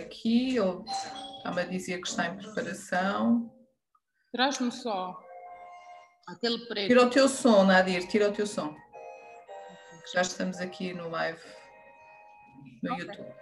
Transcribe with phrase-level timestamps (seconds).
[0.00, 0.82] aqui, ele
[1.36, 3.52] está-me a dizer que está em preparação.
[4.32, 5.20] Traz-me só
[6.26, 6.88] aquele preto.
[6.88, 8.74] Tira o teu som, Nadir, tira o teu som.
[10.14, 11.40] Já estamos aqui no live
[12.82, 13.06] no okay.
[13.06, 13.34] YouTube.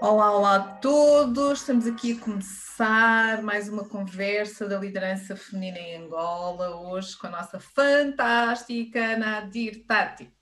[0.00, 1.60] Olá, olá a todos.
[1.60, 7.30] Estamos aqui a começar mais uma conversa da liderança feminina em Angola, hoje com a
[7.30, 10.32] nossa fantástica Nadir Tati.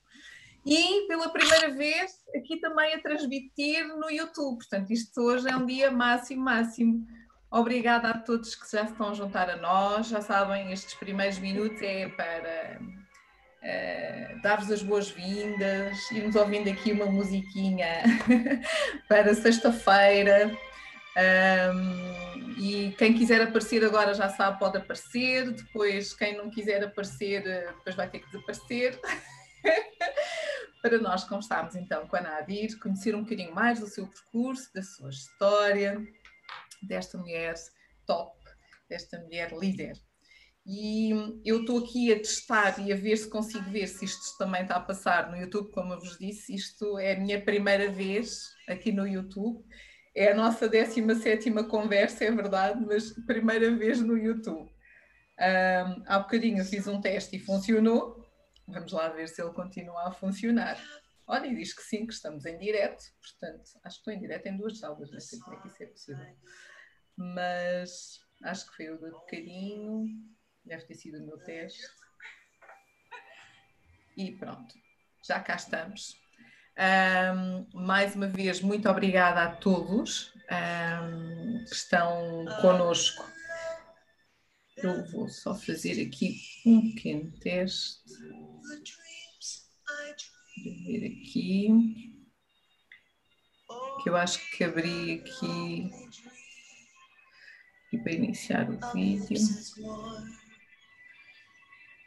[0.65, 4.59] E pela primeira vez aqui também a transmitir no YouTube.
[4.59, 7.07] Portanto, isto hoje é um dia máximo, máximo.
[7.51, 10.07] Obrigada a todos que já estão a juntar a nós.
[10.09, 17.07] Já sabem, estes primeiros minutos é para uh, dar-vos as boas-vindas, irmos ouvindo aqui uma
[17.07, 18.03] musiquinha
[19.09, 20.57] para sexta-feira.
[21.15, 25.51] Um, e quem quiser aparecer agora já sabe, pode aparecer.
[25.51, 28.99] Depois, quem não quiser aparecer, depois vai ter que desaparecer.
[30.83, 34.83] para nós conversarmos então com a Nadir, conhecer um bocadinho mais do seu percurso, da
[34.83, 36.01] sua história,
[36.83, 37.55] desta mulher
[38.07, 38.37] top,
[38.89, 39.97] desta mulher líder.
[40.65, 41.11] E
[41.45, 44.77] eu estou aqui a testar e a ver se consigo ver se isto também está
[44.77, 48.93] a passar no YouTube, como eu vos disse, isto é a minha primeira vez aqui
[48.93, 49.65] no YouTube.
[50.15, 54.71] É a nossa 17 conversa, é verdade, mas primeira vez no YouTube.
[55.41, 58.22] Um, há bocadinho fiz um teste e funcionou,
[58.73, 60.79] Vamos lá ver se ele continua a funcionar.
[61.27, 64.47] Olha, e diz que sim, que estamos em direto, portanto, acho que estou em direto
[64.47, 66.37] em duas aulas, não sei como é que isso é possível.
[67.17, 70.07] Mas acho que foi o de bocadinho,
[70.65, 71.87] deve ter sido o meu teste.
[74.17, 74.75] E pronto,
[75.27, 76.21] já cá estamos.
[76.79, 83.31] Um, mais uma vez, muito obrigada a todos um, que estão conosco.
[84.77, 88.03] Eu vou só fazer aqui um pequeno teste
[90.65, 91.69] ver aqui.
[94.03, 95.91] Que eu acho que abri aqui.
[97.93, 99.39] E para iniciar o vídeo.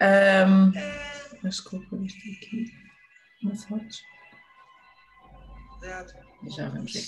[0.02, 2.66] Um, acho que vou pôr isto aqui
[3.44, 4.04] nas fotos.
[6.56, 7.06] Já vamos ver.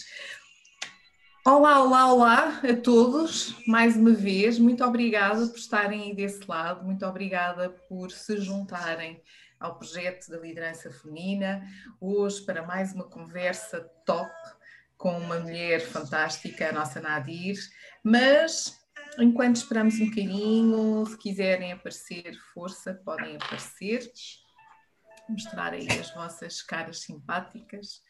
[1.49, 6.83] Olá, olá, olá a todos, mais uma vez, muito obrigada por estarem aí desse lado,
[6.83, 9.23] muito obrigada por se juntarem
[9.57, 11.65] ao projeto da liderança feminina,
[12.01, 14.29] hoje para mais uma conversa top
[14.97, 17.57] com uma mulher fantástica, a nossa Nadir,
[18.03, 18.77] mas
[19.17, 24.05] enquanto esperamos um bocadinho, se quiserem aparecer, força, podem aparecer,
[25.29, 28.01] mostrar aí as vossas caras simpáticas.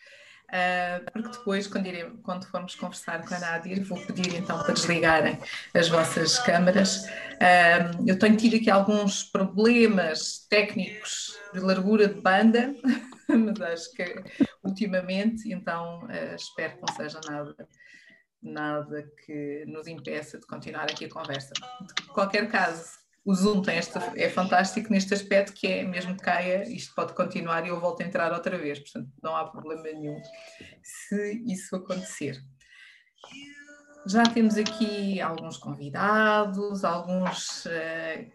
[0.48, 4.74] Uh, porque depois, quando, irei, quando, formos conversar com a Nadir, vou pedir então para
[4.74, 5.38] desligarem
[5.74, 7.04] as vossas câmaras.
[7.06, 12.74] Uh, eu tenho tido aqui alguns problemas técnicos de largura de banda,
[13.28, 14.24] mas acho que
[14.64, 17.68] ultimamente, então uh, espero que não seja nada,
[18.42, 21.52] nada que nos impeça de continuar aqui a conversa.
[21.54, 22.88] De qualquer caso,
[23.28, 27.14] o Zoom tem esta, é fantástico neste aspecto que é, mesmo que caia, isto pode
[27.14, 30.18] continuar e eu volto a entrar outra vez, portanto não há problema nenhum
[30.82, 32.42] se isso acontecer.
[34.08, 38.32] Já temos aqui alguns convidados, alguns, uh,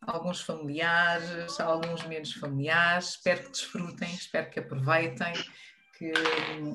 [0.00, 5.32] alguns familiares, alguns menos familiares, espero que desfrutem, espero que aproveitem
[5.96, 6.12] que,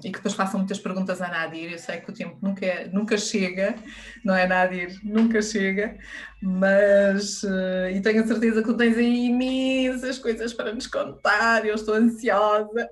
[0.03, 1.71] e que depois façam muitas perguntas à Nadir.
[1.71, 3.75] Eu sei que o tempo nunca, nunca chega,
[4.23, 4.99] não é, Nadir?
[5.03, 5.97] Nunca chega,
[6.41, 11.65] mas uh, e tenho a certeza que tens aí imensas coisas para nos contar.
[11.65, 12.89] Eu estou ansiosa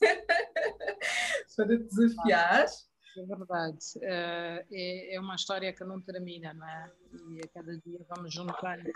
[1.56, 2.66] para te desafiar.
[3.18, 6.92] É verdade, uh, é, é uma história que não termina, não é?
[7.30, 8.92] E a cada dia vamos juntando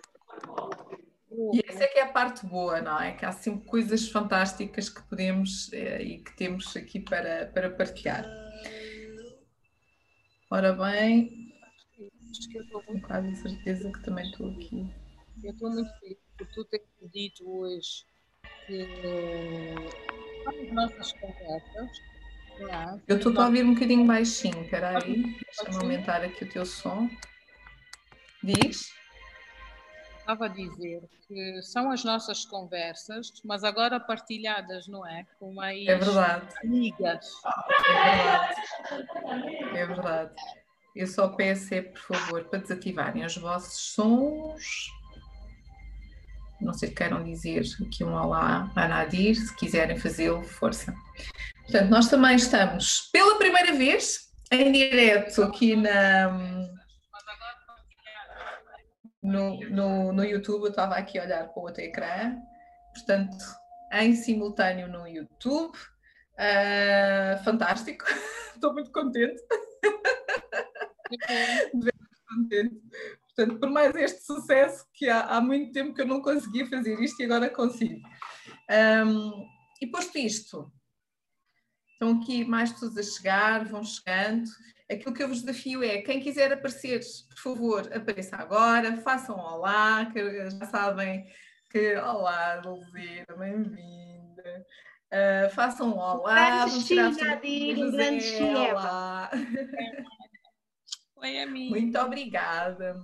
[1.31, 3.13] e essa é que é a parte boa, não é?
[3.13, 8.25] Que há sempre coisas fantásticas que podemos eh, e que temos aqui para, para partilhar.
[10.51, 11.55] Ora bem,
[12.31, 14.93] acho que eu estou com quase certeza que também estou aqui.
[15.45, 18.05] Eu estou muito feliz por tu teres dito hoje
[18.67, 18.89] que
[20.47, 21.91] as nossas conversas.
[22.61, 23.01] É?
[23.09, 27.09] Eu estou a ouvir um bocadinho baixinho, espera aí, deixa-me aumentar aqui o teu som.
[28.43, 28.93] Diz?
[30.31, 35.27] Estava a dizer que são as nossas conversas, mas agora partilhadas, não é?
[35.39, 36.47] Com mais é verdade.
[36.63, 37.27] amigas.
[37.89, 39.77] É verdade.
[39.77, 40.35] É verdade.
[40.95, 44.91] Eu só peço é, por favor, para desativarem os vossos sons.
[46.61, 50.95] Não sei se queiram dizer aqui um olá a Nadir, se quiserem fazê-lo, força.
[51.63, 56.29] Portanto, nós também estamos pela primeira vez em direto aqui na,
[59.23, 62.37] no, no, no YouTube, eu estava aqui a olhar para o outro ecrã,
[62.95, 63.37] portanto,
[63.93, 65.77] em simultâneo no YouTube.
[66.35, 68.05] Uh, fantástico,
[68.55, 69.43] estou muito contente.
[71.75, 71.93] muito
[72.29, 72.81] contente.
[73.35, 76.99] Portanto, por mais este sucesso que há, há muito tempo que eu não conseguia fazer
[77.01, 78.01] isto e agora consigo.
[78.71, 79.47] Um,
[79.81, 80.73] e posto isto,
[81.93, 84.49] estão aqui mais pessoas a chegar, vão chegando.
[84.91, 89.41] Aquilo que eu vos desafio é, quem quiser aparecer, por favor, apareça agora, façam um
[89.41, 91.25] olá, que já sabem
[91.71, 94.67] que olá, Luzira, bem-vinda.
[95.13, 99.31] Uh, façam um olá, um grande olá.
[101.23, 101.71] Oi, amiga.
[101.71, 102.97] Muito obrigada.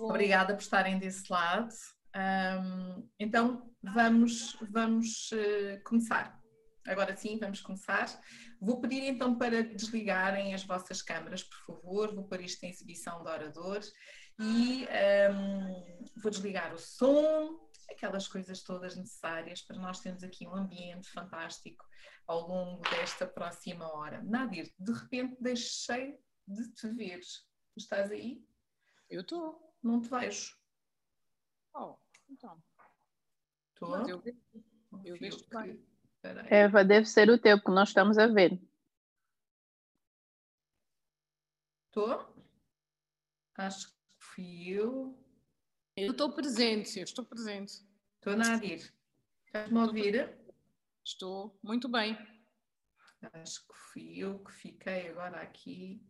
[0.00, 1.68] Obrigada por estarem desse lado.
[2.16, 6.40] Um, então, vamos, vamos uh, começar.
[6.86, 8.06] Agora sim, vamos começar.
[8.64, 12.14] Vou pedir então para desligarem as vossas câmaras, por favor.
[12.14, 13.92] Vou pôr isto em exibição de oradores
[14.38, 14.86] e
[15.32, 21.10] um, vou desligar o som, aquelas coisas todas necessárias para nós termos aqui um ambiente
[21.10, 21.84] fantástico
[22.28, 24.22] ao longo desta próxima hora.
[24.22, 26.16] Nadir, de repente deixei
[26.46, 27.20] de te ver.
[27.76, 28.46] Estás aí?
[29.10, 29.76] Eu estou.
[29.82, 30.56] Não te vejo.
[31.74, 31.96] Oh,
[32.30, 32.62] então.
[33.74, 34.08] Estou?
[34.08, 34.22] Eu,
[35.04, 35.91] eu vejo que...
[36.48, 38.60] Eva, deve ser o teu, porque nós estamos a ver.
[41.88, 42.32] Estou?
[43.56, 45.18] Acho que fui eu.
[45.96, 47.84] Eu estou presente, eu estou presente.
[48.16, 48.94] Estou na Adir.
[49.46, 50.38] Estás-me a ouvir?
[51.04, 52.16] Estou muito bem.
[53.34, 56.02] Acho que fui eu que fiquei agora aqui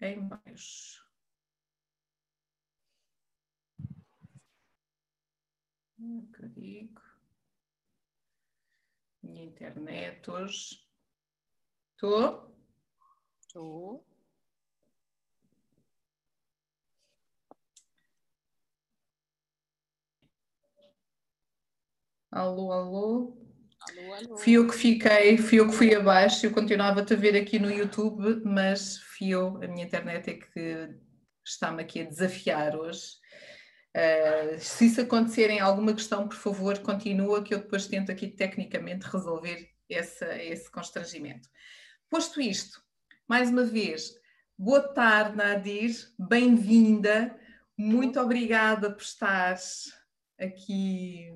[0.00, 1.03] em baixo.
[5.96, 7.00] Que digo.
[9.22, 10.84] Minha internet hoje.
[11.94, 12.54] Estou?
[13.40, 14.04] Estou.
[22.30, 23.36] Alô, alô.
[23.80, 24.36] Alô, alô.
[24.38, 27.70] Fui eu que fiquei, fui eu que fui abaixo, eu continuava-te a ver aqui no
[27.70, 30.94] YouTube, mas fui eu, a minha internet é que
[31.44, 33.23] está-me aqui a desafiar hoje.
[33.94, 38.26] Uh, se isso acontecer em alguma questão, por favor, continua, que eu depois tento aqui
[38.26, 41.48] tecnicamente resolver esse, esse constrangimento.
[42.10, 42.82] Posto isto,
[43.28, 44.12] mais uma vez,
[44.58, 47.38] boa tarde, Nadir, bem-vinda,
[47.76, 49.92] muito obrigada por estares
[50.40, 51.32] aqui.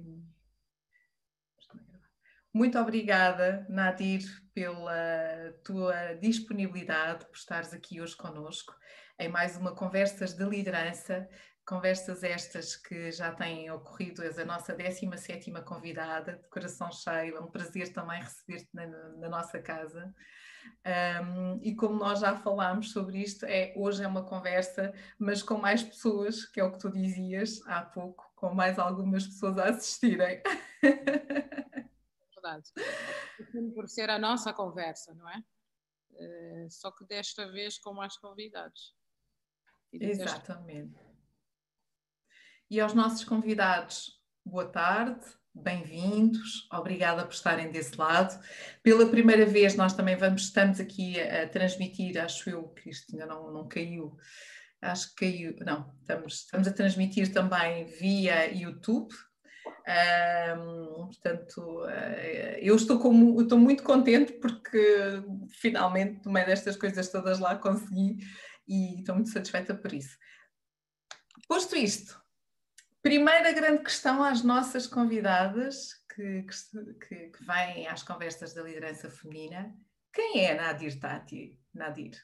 [2.53, 8.75] Muito obrigada, Nadir, pela tua disponibilidade, por estares aqui hoje conosco
[9.19, 11.29] em mais uma Conversas de Liderança
[11.69, 17.41] Conversas estas que já têm ocorrido, és a nossa 17 convidada, de coração cheio, é
[17.41, 20.15] um prazer também receber-te na, na, nossa casa.
[21.23, 25.59] Um, e como nós já falámos sobre isto, é, hoje é uma conversa, mas com
[25.59, 29.65] mais pessoas, que é o que tu dizias há pouco, com mais algumas pessoas a
[29.65, 30.43] assistirem.
[32.35, 32.73] Verdade.
[33.75, 35.45] Por ser a nossa conversa, não é?
[36.13, 38.97] Uh, só que desta vez com mais convidados.
[39.93, 41.08] Exatamente.
[42.71, 45.25] E aos nossos convidados, boa tarde,
[45.55, 48.39] bem-vindos, obrigada por estarem desse lado.
[48.83, 53.25] Pela primeira vez, nós também vamos, estamos aqui a, transmitir, acho eu que isto ainda
[53.25, 54.15] não, não caiu,
[54.83, 59.15] acho que caiu, não, estamos, estamos a transmitir também via YouTube.
[60.59, 65.23] Um, portanto, uh, eu estou, como, estou muito contente porque
[65.59, 68.19] finalmente, no meio destas coisas todas lá, consegui
[68.69, 70.19] e estou muito satisfeita por isso.
[71.49, 72.28] Posto isto,
[73.03, 79.73] Primeira grande questão às nossas convidadas que, que, que vêm às conversas da liderança feminina.
[80.13, 81.59] Quem é Nadir Tati?
[81.73, 82.21] Nadir?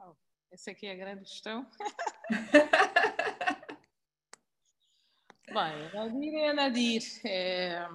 [0.00, 0.14] Oh,
[0.50, 1.70] essa aqui é a grande questão.
[5.48, 7.02] Bem, Nadir é Nadir.
[7.24, 7.86] É,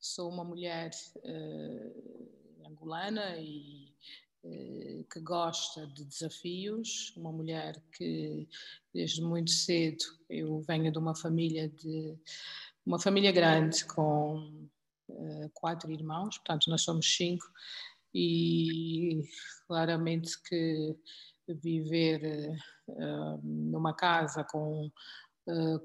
[0.00, 3.83] sou uma mulher uh, angolana e
[5.10, 8.48] que gosta de desafios, uma mulher que
[8.92, 12.18] desde muito cedo eu venho de uma família de
[12.84, 14.68] uma família grande com
[15.08, 17.46] uh, quatro irmãos, portanto nós somos cinco
[18.14, 19.22] e
[19.66, 20.94] claramente que
[21.48, 22.54] viver
[22.88, 24.90] uh, numa casa com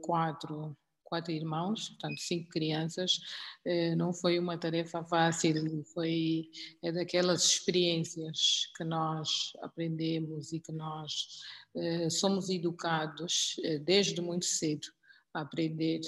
[0.01, 0.77] quatro
[1.09, 3.19] quatro irmãos, portanto cinco crianças,
[3.65, 6.49] eh, não foi uma tarefa fácil, foi
[6.83, 11.41] é daquelas experiências que nós aprendemos e que nós
[11.75, 14.87] eh, somos educados eh, desde muito cedo
[15.33, 16.01] a aprender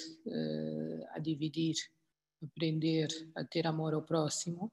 [1.13, 1.75] a dividir,
[2.43, 4.71] aprender a ter amor ao próximo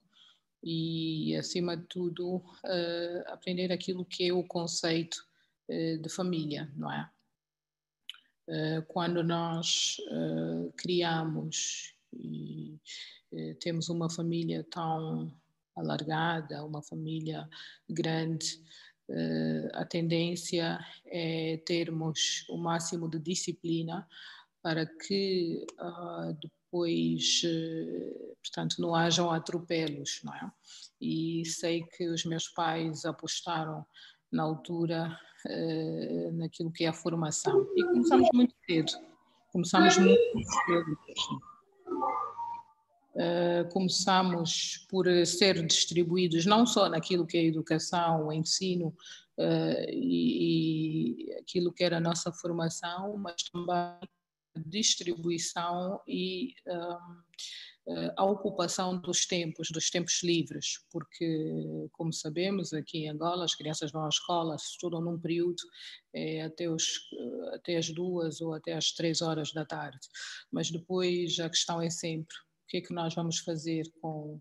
[0.63, 2.43] e acima de tudo
[3.27, 5.19] aprender aquilo que é o conceito
[5.69, 7.11] de família, não é?
[8.49, 12.81] Uh, quando nós uh, criamos e
[13.61, 15.31] temos uma família tão
[15.77, 17.47] alargada, uma família
[17.87, 18.59] grande,
[19.75, 24.09] a tendência é termos o máximo de disciplina
[24.63, 27.43] para que uh, depois,
[28.43, 30.51] portanto, não hajam atropelos, não é?
[30.99, 33.85] E sei que os meus pais apostaram
[34.33, 37.67] na altura uh, naquilo que é a formação.
[37.77, 38.93] E começamos muito cedo,
[39.53, 40.21] começamos muito
[40.67, 40.99] cedo.
[43.15, 48.95] Uh, começamos por ser distribuídos não só naquilo que é a educação, o ensino
[49.39, 54.09] uh, e, e, aquilo que era a nossa formação, mas também
[54.67, 56.99] distribuição e um, eh,
[58.17, 63.91] a ocupação dos tempos, dos tempos livres, porque, como sabemos, aqui em Angola as crianças
[63.91, 65.63] vão à escola, estudam num período
[66.13, 70.07] é, até, os, eh, até as duas ou até as três horas da tarde,
[70.51, 74.41] mas depois a questão é sempre o que é que nós vamos fazer com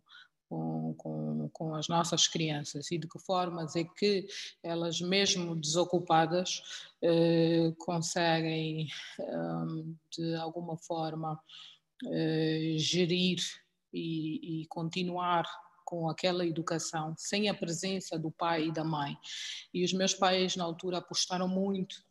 [0.49, 2.89] com, com, com, as nossas crianças?
[2.91, 4.25] E de que formas é que
[4.63, 6.61] elas, mesmo desocupadas,
[7.01, 8.87] eh, conseguem,
[9.19, 9.83] eh,
[10.17, 11.37] de alguma forma,
[12.05, 13.39] eh, gerir
[13.93, 15.45] e, e continuar
[15.85, 19.17] com aquela educação, sem a presença do pai e da mãe.
[19.73, 22.06] E os meus pais, na altura, apostaram muito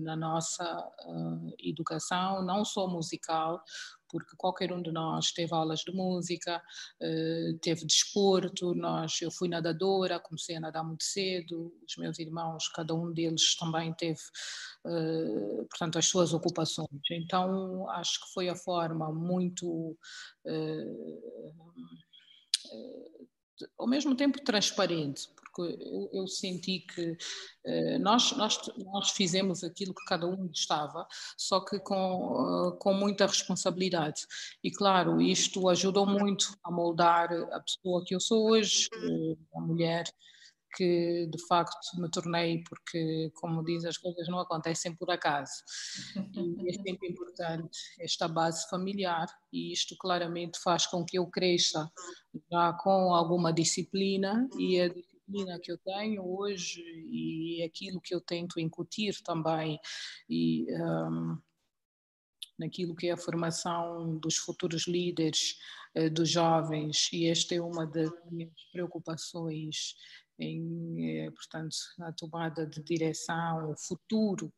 [0.00, 0.64] na nossa
[1.06, 3.62] uh, educação, não só musical,
[4.08, 6.62] porque qualquer um de nós teve aulas de música,
[7.00, 12.68] eh, teve desporto, nós, eu fui nadadora, comecei a nadar muito cedo, os meus irmãos,
[12.68, 14.20] cada um deles também teve,
[14.86, 16.88] eh, portanto, as suas ocupações.
[17.10, 19.96] Então, acho que foi a forma muito
[20.46, 20.84] eh,
[23.78, 29.92] ao mesmo tempo transparente, porque eu, eu senti que uh, nós, nós, nós fizemos aquilo
[29.92, 34.22] que cada um gostava, só que com, uh, com muita responsabilidade.
[34.62, 39.60] E claro, isto ajudou muito a moldar a pessoa que eu sou hoje, uh, a
[39.60, 40.04] mulher
[40.76, 45.52] que de facto me tornei, porque, como diz, as coisas não acontecem por acaso.
[46.14, 51.90] E é sempre importante esta base familiar, e isto claramente faz com que eu cresça
[52.52, 54.88] já com alguma disciplina, e a
[55.62, 59.78] que eu tenho hoje e aquilo que eu tento incutir também.
[60.28, 61.38] E, um,
[62.58, 65.58] naquilo que é a formação dos futuros líderes,
[65.94, 69.94] eh, dos jovens, e esta é uma das minhas preocupações
[70.38, 74.52] em, eh, portanto, na tomada de direção, o futuro,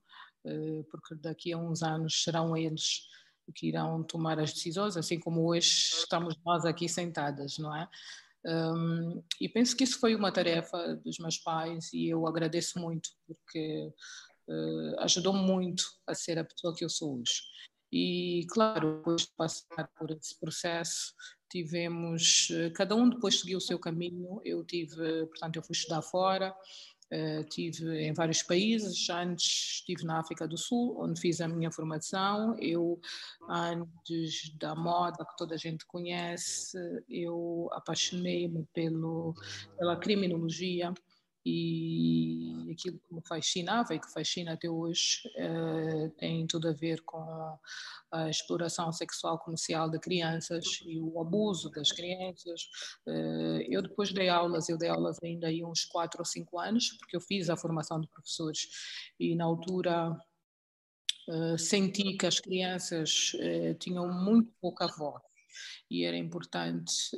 [0.44, 3.08] eh, porque daqui a uns anos serão eles
[3.54, 7.88] que irão tomar as decisões, assim como hoje estamos nós aqui sentadas, não é?
[8.44, 13.10] Um, e penso que isso foi uma tarefa dos meus pais e eu agradeço muito
[13.26, 13.92] porque
[14.48, 17.42] uh, ajudou muito a ser a pessoa que eu sou hoje.
[17.92, 21.12] E, claro, depois de passar por esse processo,
[21.50, 24.40] tivemos, eh, cada um depois seguiu o seu caminho.
[24.44, 26.54] Eu tive, portanto, eu fui estudar fora,
[27.12, 29.08] uh, tive em vários países.
[29.10, 32.56] Antes estive na África do Sul, onde fiz a minha formação.
[32.58, 33.00] Eu,
[33.48, 36.76] antes da moda que toda a gente conhece,
[37.08, 40.92] eu apaixonei-me pela criminologia
[41.44, 47.00] e aquilo que me fascinava e que fascina até hoje uh, tem tudo a ver
[47.02, 47.58] com
[48.12, 52.62] a exploração sexual comercial de crianças e o abuso das crianças.
[53.06, 56.90] Uh, eu depois dei aulas, eu dei aulas ainda aí uns 4 ou 5 anos,
[56.98, 58.68] porque eu fiz a formação de professores
[59.18, 60.10] e na altura
[61.28, 63.32] uh, senti que as crianças
[63.78, 65.22] tinham muito pouca voz
[65.90, 67.10] e era importante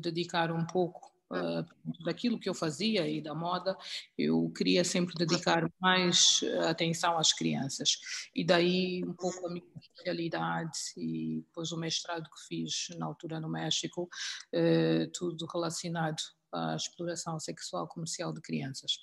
[0.00, 3.76] dedicar um pouco uh, daquilo que eu fazia e da moda,
[4.16, 7.98] eu queria sempre dedicar mais atenção às crianças.
[8.34, 13.40] E daí um pouco a minha especialidade e depois o mestrado que fiz na altura
[13.40, 14.08] no México,
[14.54, 16.20] uh, tudo relacionado
[16.52, 18.98] à exploração sexual comercial de crianças.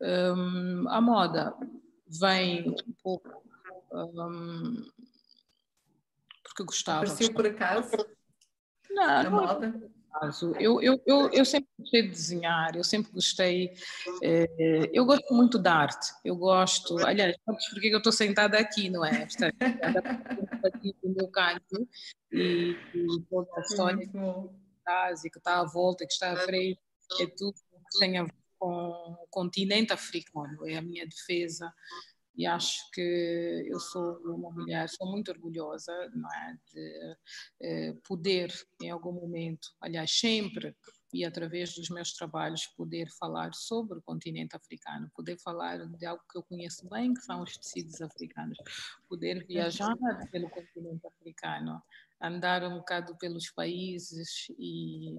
[0.00, 1.54] Um, a moda
[2.06, 3.42] vem um pouco
[3.92, 4.84] um,
[6.42, 7.02] porque gostava.
[7.02, 7.96] Apareceu por acaso?
[8.90, 9.97] Não, a moda?
[10.18, 10.52] Caso.
[10.58, 13.72] Eu, eu, eu, eu, sempre gostei de desenhar, eu sempre gostei.
[14.22, 16.98] Eh, eu gosto muito da arte, eu gosto.
[17.06, 19.24] Aliás, sabes por que eu estou sentada aqui, não é?
[19.24, 21.88] Estou aqui no meu canto
[22.32, 24.18] e, e toda a história que
[24.78, 26.80] está, que está à volta, que está à frente,
[27.20, 31.72] é tudo que tem a ver com o continente africano, é a minha defesa
[32.38, 36.52] e acho que eu sou uma mulher, sou muito orgulhosa é?
[36.72, 37.16] de
[37.60, 40.76] eh, poder, em algum momento, aliás, sempre
[41.12, 46.22] e através dos meus trabalhos poder falar sobre o continente africano, poder falar de algo
[46.30, 48.58] que eu conheço bem, que são os tecidos africanos,
[49.08, 49.96] poder viajar
[50.30, 51.82] pelo continente africano,
[52.20, 55.18] andar um bocado pelos países e,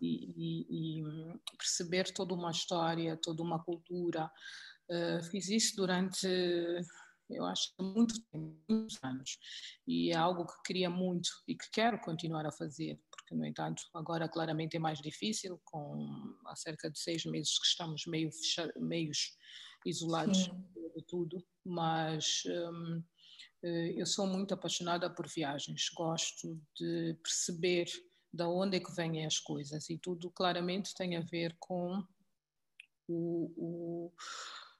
[0.00, 1.04] e, e, e
[1.56, 4.30] perceber toda uma história, toda uma cultura.
[4.88, 6.28] Uh, fiz isso durante
[7.30, 9.38] eu acho muito tempo, muitos anos,
[9.86, 13.82] e é algo que queria muito e que quero continuar a fazer, porque, no entanto,
[13.94, 18.30] agora claramente é mais difícil, com há cerca de seis meses que estamos meio
[18.76, 19.36] meios
[19.84, 20.64] isolados Sim.
[20.94, 23.02] de tudo, mas hum,
[23.62, 27.86] eh, eu sou muito apaixonada por viagens, gosto de perceber
[28.32, 32.04] de onde é que vêm as coisas e tudo claramente tem a ver com
[33.08, 34.12] o, o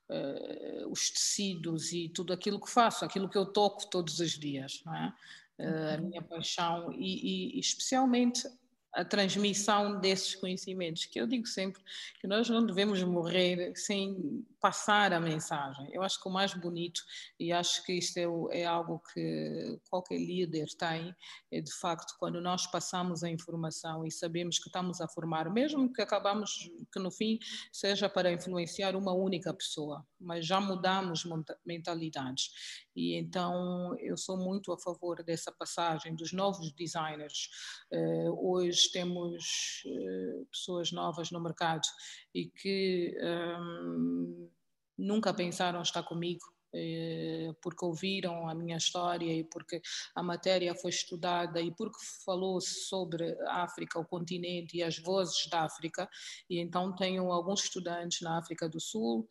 [0.09, 4.83] uh, os tecidos e tudo aquilo que faço, aquilo que eu toco todos os dias,
[4.89, 5.13] é?
[5.59, 8.47] Uh, a minha paixão e, e, especialmente
[8.93, 11.83] a transmissão desses conhecimentos, que eu digo sempre
[12.21, 15.89] que nós não devemos morrer sem passar a mensagem.
[15.93, 17.01] Eu acho que o mais bonito,
[17.39, 21.15] e acho que isto é, é algo que qualquer líder tem,
[21.53, 25.93] é de facto quando nós passamos a informação e sabemos que estamos a formar, mesmo
[25.93, 27.39] que acabamos, que no fim
[27.73, 31.25] seja para influenciar uma única pessoa, mas já mudamos
[31.65, 32.51] mentalidades.
[32.95, 37.51] E então eu sou muito a favor dessa passagem dos novos designers.
[37.93, 41.87] Uh, hoje temos uh, pessoas novas no mercado
[42.35, 43.15] e que
[43.61, 44.51] um,
[44.97, 49.81] nunca pensaram estar comigo eh, porque ouviram a minha história e porque
[50.15, 55.49] a matéria foi estudada e porque falou sobre a África, o continente e as vozes
[55.49, 56.09] da África.
[56.51, 59.27] E então tenho alguns estudantes na África do Sul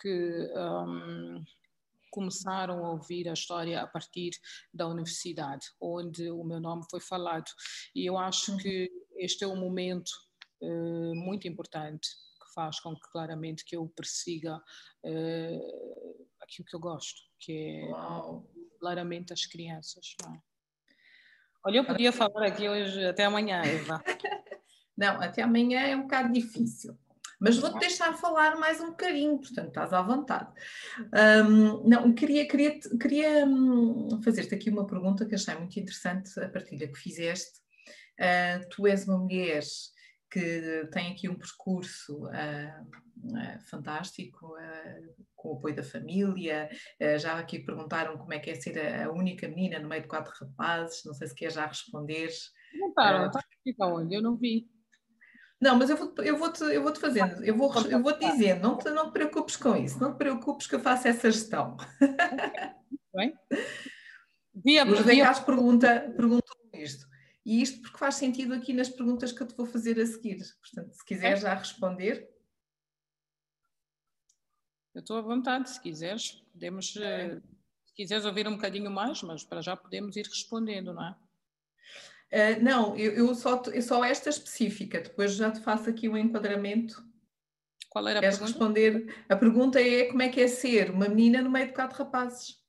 [0.00, 1.42] que um,
[2.10, 4.32] começaram a ouvir a história a partir
[4.72, 7.50] da universidade, onde o meu nome foi falado.
[7.94, 10.10] E eu acho que este é um momento
[10.60, 12.08] uh, muito importante
[12.54, 18.50] faz com que claramente que eu persiga uh, aquilo que eu gosto, que é Uau.
[18.78, 20.14] claramente as crianças.
[20.24, 20.38] É?
[21.64, 24.02] Olha, eu podia falar aqui hoje até amanhã, Eva.
[24.96, 26.98] não, até amanhã é um bocado difícil.
[27.40, 30.52] Mas vou-te deixar falar mais um bocadinho, portanto estás à vontade.
[31.46, 36.48] Um, não, queria, queria, queria hum, fazer-te aqui uma pergunta que achei muito interessante, a
[36.50, 37.58] partilha que fizeste.
[38.20, 39.62] Uh, tu és uma mulher
[40.30, 46.68] que tem aqui um percurso uh, uh, fantástico, uh, com o apoio da família.
[47.18, 50.08] já aqui perguntaram como é que é ser a, a, única menina no meio de
[50.08, 52.30] quatro rapazes, não sei se quer já responder.
[52.70, 54.14] Perguntaram, está aqui para onde?
[54.14, 54.68] Eu não vi.
[55.60, 58.18] Não, mas eu vou, eu vou, -te, eu vou -te fazendo, eu vou, eu vou
[58.18, 61.08] te dizendo, não te, não te preocupes com isso, não te preocupes que eu faço
[61.08, 61.76] essa gestão.
[63.14, 63.34] Bem.
[64.64, 67.09] Via, o José Carlos pergunta, perguntou isto.
[67.50, 70.38] E isto porque faz sentido aqui nas perguntas que eu te vou fazer a seguir.
[70.60, 72.32] Portanto, se quiser já responder.
[74.94, 76.40] Eu estou à vontade, se quiseres.
[76.52, 77.40] Podemos, é.
[77.86, 81.16] se quiseres ouvir um bocadinho mais, mas para já podemos ir respondendo, não é?
[82.32, 86.12] Uh, não, eu, eu, só, eu só esta específica, depois já te faço aqui o
[86.12, 87.04] um enquadramento.
[87.88, 88.58] Qual era a Queres pergunta?
[88.58, 89.24] responder?
[89.28, 92.62] A pergunta é como é que é ser uma menina no meio de quatro rapazes?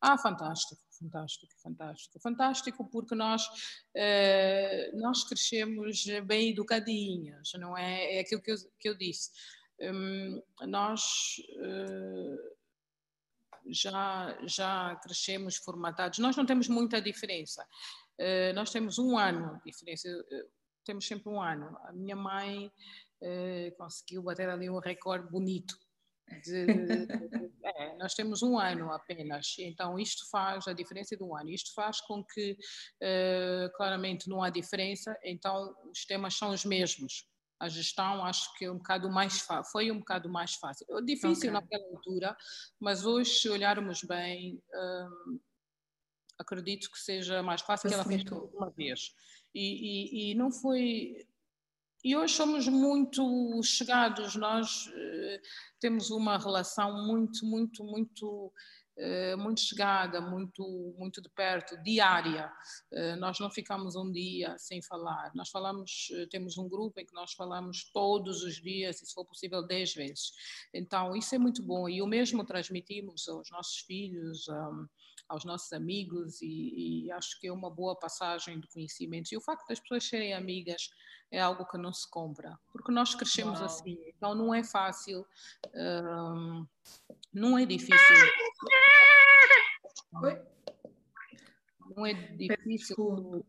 [0.00, 3.46] Ah, fantástico fantástico, fantástico, fantástico, porque nós,
[3.94, 8.16] eh, nós crescemos bem educadinhas, não é?
[8.16, 9.30] É aquilo que eu, que eu disse.
[9.80, 12.56] Um, nós uh,
[13.68, 17.66] já, já crescemos formatados, nós não temos muita diferença.
[18.18, 20.50] Uh, nós temos um ano de diferença, uh,
[20.84, 21.76] temos sempre um ano.
[21.84, 22.70] A minha mãe
[23.78, 25.74] conseguiu bater ali um recorde bonito
[26.42, 26.66] de,
[27.64, 31.50] é, nós temos um ano apenas, então isto faz a diferença de um ano.
[31.50, 37.28] Isto faz com que, uh, claramente, não há diferença, então os temas são os mesmos.
[37.58, 40.86] A gestão acho que é um bocado mais foi um bocado mais fácil.
[40.90, 41.50] É difícil okay.
[41.50, 42.36] naquela altura,
[42.78, 45.40] mas hoje, se olharmos bem, um,
[46.38, 49.12] acredito que seja mais fácil que ela fez uma vez.
[49.54, 51.26] E, e, e não foi
[52.04, 55.40] e hoje somos muito chegados, nós uh,
[55.80, 58.52] temos uma relação muito, muito, muito,
[58.96, 62.52] uh, muito chegada, muito, muito de perto, diária.
[62.92, 65.32] Uh, nós não ficamos um dia sem falar.
[65.34, 69.66] Nós falamos, temos um grupo em que nós falamos todos os dias, se for possível,
[69.66, 70.30] dez vezes.
[70.72, 71.88] Então, isso é muito bom.
[71.88, 74.46] E o mesmo transmitimos aos nossos filhos,
[75.28, 79.32] aos nossos amigos, e, e acho que é uma boa passagem de conhecimentos.
[79.32, 80.90] E o facto das pessoas serem amigas
[81.30, 83.66] é algo que não se compra, porque nós crescemos Uau.
[83.66, 85.26] assim, então não é fácil,
[85.74, 86.66] hum,
[87.32, 88.16] não é difícil.
[90.22, 90.56] Oi?
[91.96, 93.44] não é difícil.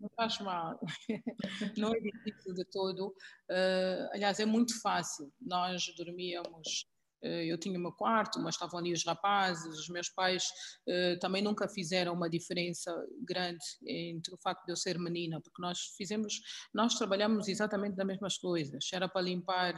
[0.00, 0.80] Não faz mal.
[1.76, 3.08] Não é difícil de todo.
[3.50, 5.32] Uh, aliás, é muito fácil.
[5.40, 6.86] Nós dormíamos
[7.22, 10.44] eu tinha o meu quarto, mas estavam ali os rapazes, os meus pais
[10.88, 15.60] uh, também nunca fizeram uma diferença grande entre o facto de eu ser menina, porque
[15.60, 16.40] nós fizemos,
[16.72, 18.88] nós trabalhamos exatamente das mesmas coisas.
[18.92, 19.74] Era para limpar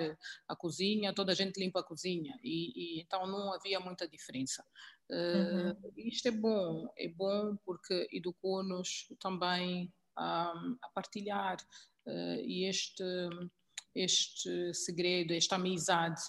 [0.48, 4.64] a cozinha, toda a gente limpa a cozinha, e, e então não havia muita diferença.
[5.10, 5.92] Uh, uhum.
[5.96, 11.56] Isto é bom, é bom porque educou-nos também a, a partilhar
[12.06, 13.02] uh, e este
[13.94, 16.20] este segredo, esta amizade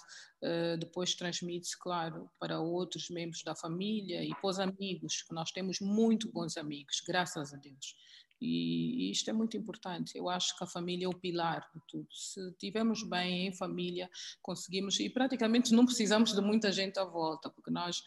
[0.42, 5.50] uh, depois transmite-se, claro, para outros membros da família e para os amigos, que nós
[5.50, 7.96] temos muito bons amigos, graças a Deus.
[8.42, 10.18] E, isto é muito importante.
[10.18, 12.08] Eu acho que a família é o pilar de tudo.
[12.12, 14.10] Se estivermos bem em família,
[14.42, 18.02] conseguimos, e praticamente não precisamos de muita gente à volta, porque nós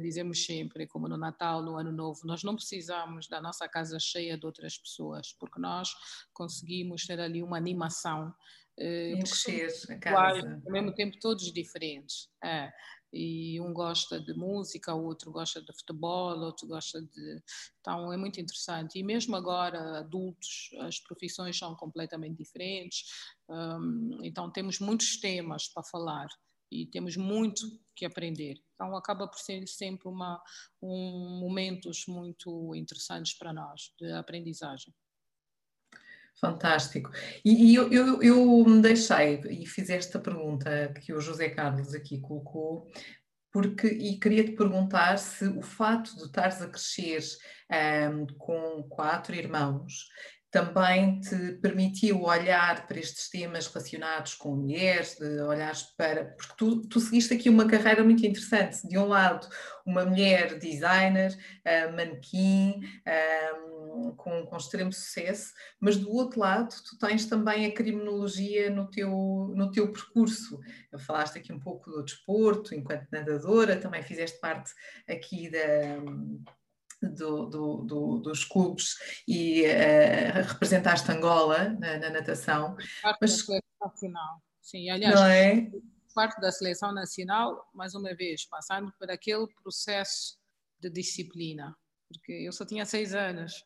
[0.00, 4.38] dizemos sempre, como no Natal, no Ano Novo, nós não precisamos da nossa casa cheia
[4.38, 5.90] de outras pessoas, porque nós
[6.32, 8.32] conseguimos ter ali uma animação
[8.78, 10.62] Uh, Encher a casa.
[10.66, 12.28] ao mesmo tempo todos diferentes.
[12.42, 12.72] É.
[13.12, 17.42] E um gosta de música, o outro gosta de futebol, outro gosta de.
[17.80, 18.98] Então é muito interessante.
[18.98, 23.04] E mesmo agora, adultos, as profissões são completamente diferentes,
[23.48, 26.26] um, então temos muitos temas para falar
[26.74, 28.56] e temos muito que aprender.
[28.74, 30.42] Então acaba por ser sempre uma,
[30.82, 34.92] um momentos muito interessantes para nós de aprendizagem.
[36.40, 37.10] Fantástico.
[37.44, 41.94] E, e eu, eu, eu, me deixei e fiz esta pergunta que o José Carlos
[41.94, 42.90] aqui colocou,
[43.52, 47.22] porque e queria te perguntar se o fato de estares a crescer
[48.10, 50.08] um, com quatro irmãos
[50.54, 56.26] também te permitiu olhar para estes temas relacionados com mulheres, de olhares para.
[56.26, 58.86] Porque tu, tu seguiste aqui uma carreira muito interessante.
[58.86, 59.48] De um lado,
[59.84, 62.82] uma mulher designer, uh, manequim,
[63.84, 68.88] um, com, com extremo sucesso, mas do outro lado, tu tens também a criminologia no
[68.88, 69.10] teu,
[69.56, 70.60] no teu percurso.
[71.00, 74.72] Falaste aqui um pouco do desporto, enquanto nadadora, também fizeste parte
[75.08, 75.58] aqui da
[77.08, 82.76] do, do, do, dos clubes e uh, representaste Angola na, na natação.
[83.02, 83.30] Parte mas...
[83.30, 84.90] da seleção nacional, sim.
[84.90, 85.70] Aliás, Não é?
[86.14, 90.38] parte da seleção nacional, mais uma vez, passando por aquele processo
[90.80, 91.76] de disciplina,
[92.08, 93.64] porque eu só tinha seis anos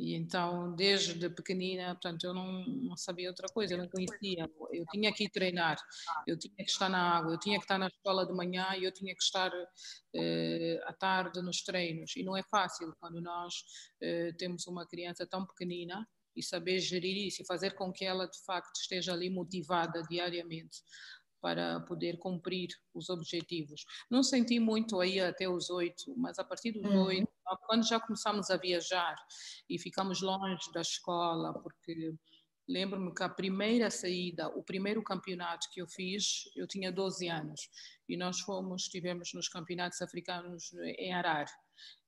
[0.00, 4.50] e então, desde pequenina, portanto, eu não, não, sabia outra coisa, eu não conhecia.
[4.72, 5.76] Eu tinha que ir treinar,
[6.26, 8.84] eu tinha que estar na água, eu tinha que estar na escola de manhã e
[8.84, 9.52] eu tinha que estar
[10.16, 12.16] eh, à tarde nos treinos.
[12.16, 13.52] E não é fácil quando nós
[14.00, 18.26] eh, temos uma criança tão pequenina e saber gerir isso e fazer com que ela,
[18.26, 20.78] de facto, esteja ali motivada diariamente
[21.40, 23.84] para poder cumprir os objetivos.
[24.10, 27.04] Não senti muito aí até os oito, mas a partir dos uhum.
[27.04, 27.56] oito, uhum.
[27.66, 29.16] quando já começamos a viajar
[29.68, 32.14] e ficamos longe da escola, porque
[32.68, 37.68] lembro-me que a primeira saída, o primeiro campeonato que eu fiz, eu tinha 12 anos
[38.08, 41.46] e nós fomos, estivemos nos campeonatos africanos em Arar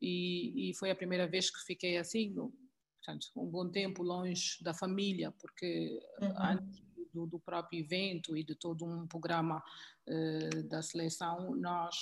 [0.01, 4.73] e, e foi a primeira vez que fiquei assim, portanto, um bom tempo longe da
[4.73, 6.35] família, porque uhum.
[6.39, 6.83] antes
[7.13, 9.63] do, do, próprio evento e de todo um programa
[10.07, 11.95] uh, da seleção, nós,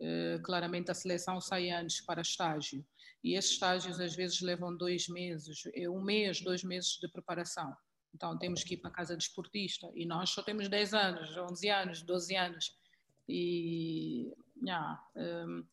[0.00, 2.84] uh, claramente, a seleção sai antes para estágio.
[3.22, 7.74] E esses estágios às vezes levam dois meses, é um mês, dois meses de preparação.
[8.14, 11.36] Então temos que ir para a casa de esportista e nós só temos 10 anos,
[11.36, 12.78] 11 anos, 12 anos.
[13.28, 15.64] E yeah, um,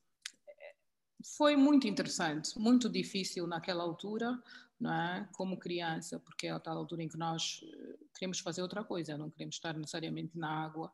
[1.38, 4.42] foi muito interessante, muito difícil naquela altura,
[4.82, 5.30] não é?
[5.34, 9.16] Como criança, porque é a tal altura em que nós eh, queremos fazer outra coisa,
[9.16, 10.92] não queremos estar necessariamente na água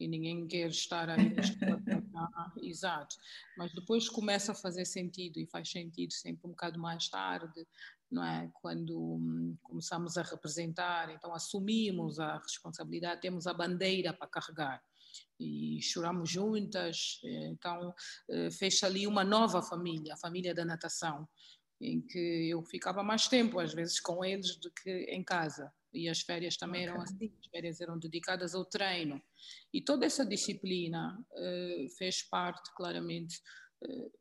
[0.00, 1.34] e ninguém quer estar aí
[2.60, 3.16] exato.
[3.56, 7.64] Mas depois começa a fazer sentido e faz sentido sempre um bocado mais tarde,
[8.10, 8.50] não é?
[8.60, 14.82] Quando hum, começamos a representar, então assumimos a responsabilidade, temos a bandeira para carregar
[15.38, 17.94] e choramos juntas, eh, então
[18.28, 21.28] eh, fez ali uma nova família, a família da natação
[21.80, 25.72] em que eu ficava mais tempo, às vezes, com eles do que em casa.
[25.92, 26.92] E as férias também okay.
[26.92, 29.22] eram assim, as férias eram dedicadas ao treino.
[29.72, 33.40] E toda essa disciplina uh, fez parte, claramente,
[33.82, 34.12] uh,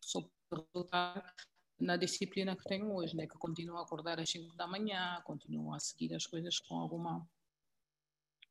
[0.00, 1.34] só resultar
[1.78, 3.26] na disciplina que tenho hoje, né?
[3.26, 7.26] que continuo a acordar às 5 da manhã, continuo a seguir as coisas com alguma,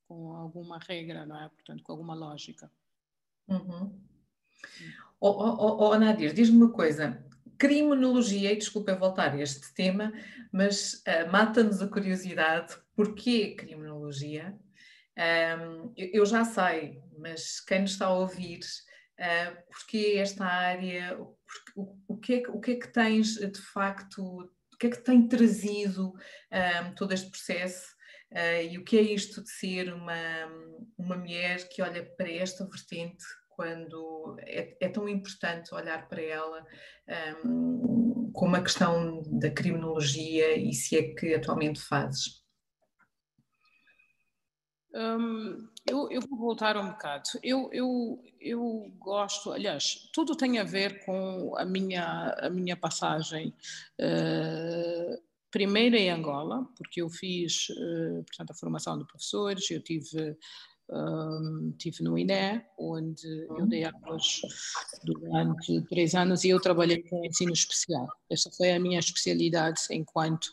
[0.08, 1.50] com alguma regra, não é?
[1.50, 2.72] Portanto, com alguma lógica.
[3.48, 4.00] Uhum.
[5.20, 7.26] Oh, oh, oh, Nadir, diz-me uma coisa,
[7.63, 10.12] criminologia, e desculpa voltar a este tema,
[10.52, 14.54] mas uh, mata-nos a curiosidade, porquê criminologia?
[15.17, 18.60] Um, eu, eu, já sei, mas quem nos está a ouvir
[19.13, 21.15] Uh, porque esta área,
[21.76, 25.04] o, o, que é, o que é que tens de facto, o que é que
[25.04, 27.93] tem trazido um, todo este processo
[28.32, 30.15] uh, e o que é isto de ser uma,
[30.97, 33.23] uma mulher que olha para esta vertente
[33.56, 36.66] quando é, é tão importante olhar para ela
[37.46, 42.44] um, como a questão da criminologia e se é que atualmente fazes?
[44.96, 47.24] Um, eu, eu, vou voltar um bocado.
[47.42, 53.56] Eu, eu, eu gosto, aliás, tudo tem a ver com a minha, a minha passagem.
[54.00, 60.38] Uh, primeiro em Angola, porque eu fiz, uh, portanto, a formação de professores, eu tive,
[60.89, 64.41] um, tive no INE, onde eu dei aulas
[65.04, 68.08] durante três anos e eu trabalhei com ensino especial.
[68.30, 70.48] Essa foi a minha especialidade enquanto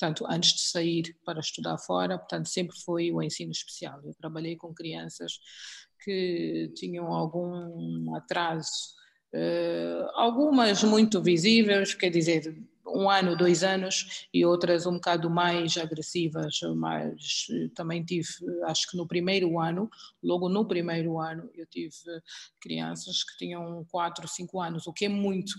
[0.00, 4.00] portanto, antes de sair para estudar fora, portanto, sempre foi o ensino especial.
[4.02, 5.38] Eu trabalhei com crianças
[6.02, 8.94] que tinham algum atraso,
[9.34, 15.76] uh, algumas muito visíveis, quer dizer, um ano, dois anos, e outras um bocado mais
[15.76, 18.28] agressivas, mas também tive,
[18.64, 19.90] acho que no primeiro ano,
[20.22, 21.94] logo no primeiro ano, eu tive
[22.60, 25.54] crianças que tinham quatro, cinco anos, o que é muito,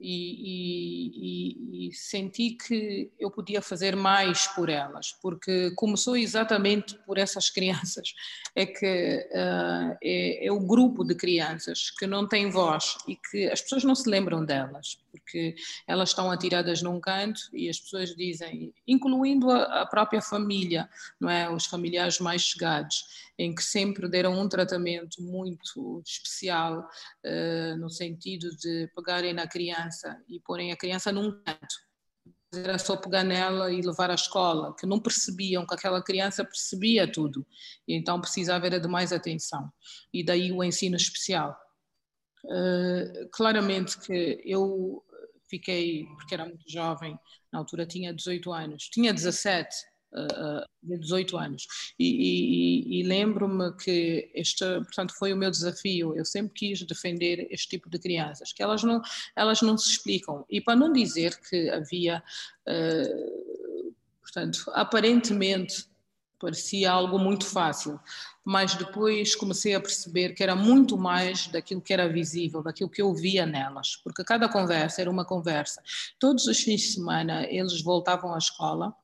[0.00, 7.16] e, e, e, senti que eu podia fazer mais por elas, porque começou exatamente por
[7.16, 8.12] essas crianças.
[8.54, 13.46] É que uh, é, é, o grupo de crianças que não tem voz e que
[13.46, 15.54] as pessoas não se lembram delas, porque
[15.86, 20.88] elas estão atiradas num canto e as pessoas dizem, incluindo a, a própria família,
[21.20, 23.04] não é, os familiares mais chegados
[23.38, 26.88] em que sempre deram um tratamento muito especial,
[27.24, 31.84] uh, no sentido de pegarem na criança e porem a criança num canto.
[32.52, 37.10] Era só pegar nela e levar à escola, que não percebiam que aquela criança percebia
[37.10, 37.44] tudo,
[37.88, 39.72] e então precisava era de mais atenção.
[40.12, 41.58] E daí o ensino especial.
[42.44, 45.02] Uh, claramente que eu
[45.48, 47.18] fiquei, porque era muito jovem,
[47.52, 49.68] na altura tinha 18 anos, tinha 17,
[50.14, 51.66] uh, de 18 anos.
[51.98, 56.16] E, e, e lembro-me que este, portanto, foi o meu desafio.
[56.16, 59.00] Eu sempre quis defender este tipo de crianças, que elas não,
[59.36, 60.44] elas não se explicam.
[60.48, 62.22] E para não dizer que havia,
[62.68, 65.86] uh, portanto, aparentemente
[66.44, 67.98] parecia algo muito fácil,
[68.44, 73.00] mas depois comecei a perceber que era muito mais daquilo que era visível, daquilo que
[73.00, 75.82] eu via nelas, porque cada conversa era uma conversa.
[76.18, 78.94] Todos os fins de semana eles voltavam à escola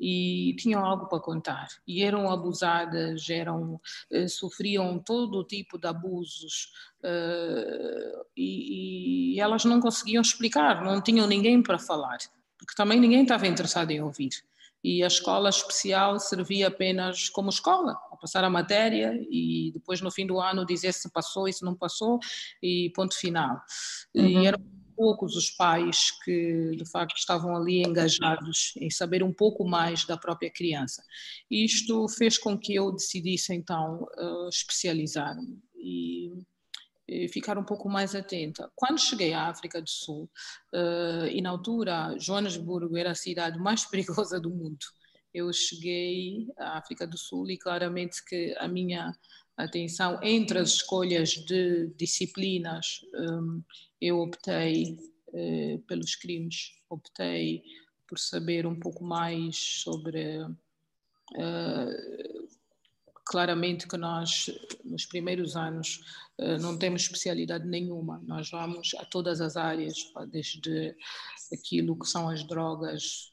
[0.00, 3.74] e tinham algo para contar e eram abusadas, eram
[4.10, 6.72] uh, sofriam todo tipo de abusos
[7.04, 12.16] uh, e, e, elas não conseguiam explicar, não tinham ninguém para falar,
[12.58, 14.32] porque também ninguém estava interessado em ouvir.
[14.82, 20.10] E a escola especial servia apenas como escola, a passar a matéria e depois no
[20.10, 22.18] fim do ano dizer se passou e se não passou
[22.62, 23.60] e ponto final.
[24.14, 24.42] Uhum.
[24.42, 24.58] E era
[24.96, 30.16] poucos os pais que de facto estavam ali engajados em saber um pouco mais da
[30.16, 31.02] própria criança.
[31.50, 36.32] Isto fez com que eu decidisse então uh, especializar-me e,
[37.24, 38.70] e, ficar um pouco mais atenta.
[38.74, 40.30] Quando cheguei à África do Sul,
[40.74, 44.78] uh, e na altura Joanesburgo era a cidade mais perigosa do mundo,
[45.34, 49.16] eu cheguei à África do Sul e claramente que a minha
[49.56, 53.62] atenção entre as escolhas de disciplinas um,
[54.00, 54.96] eu optei
[55.28, 57.62] uh, pelos crimes, optei
[58.06, 60.42] por saber um pouco mais sobre.
[61.34, 62.61] Uh,
[63.24, 64.50] claramente que nós,
[64.84, 66.00] nos primeiros anos,
[66.38, 69.94] uh, não temos especialidade nenhuma, nós vamos a todas as áreas,
[70.30, 70.96] desde
[71.52, 73.30] aquilo que são as drogas,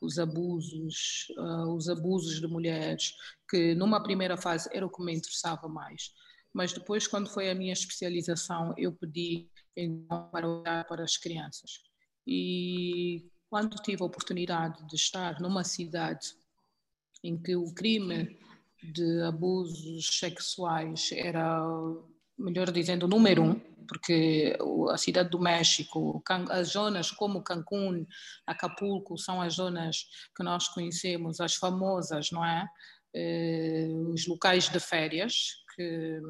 [0.00, 1.26] os abusos,
[1.74, 3.14] os abusos de mulheres,
[3.48, 6.12] que numa primeira fase era o que me interessava mais
[6.52, 11.82] mas depois, quando foi a minha especialização, eu pedi então para olhar para as crianças.
[12.26, 16.34] E quando tive a oportunidade de estar numa cidade
[17.22, 18.38] em que o crime
[18.82, 21.60] de abusos sexuais era,
[22.38, 24.56] melhor dizendo, o número um, porque
[24.90, 28.06] a cidade do México, as zonas como Cancún,
[28.46, 32.68] Acapulco, são as zonas que nós conhecemos, as famosas, não é?
[33.14, 36.20] Eh, os locais de férias, que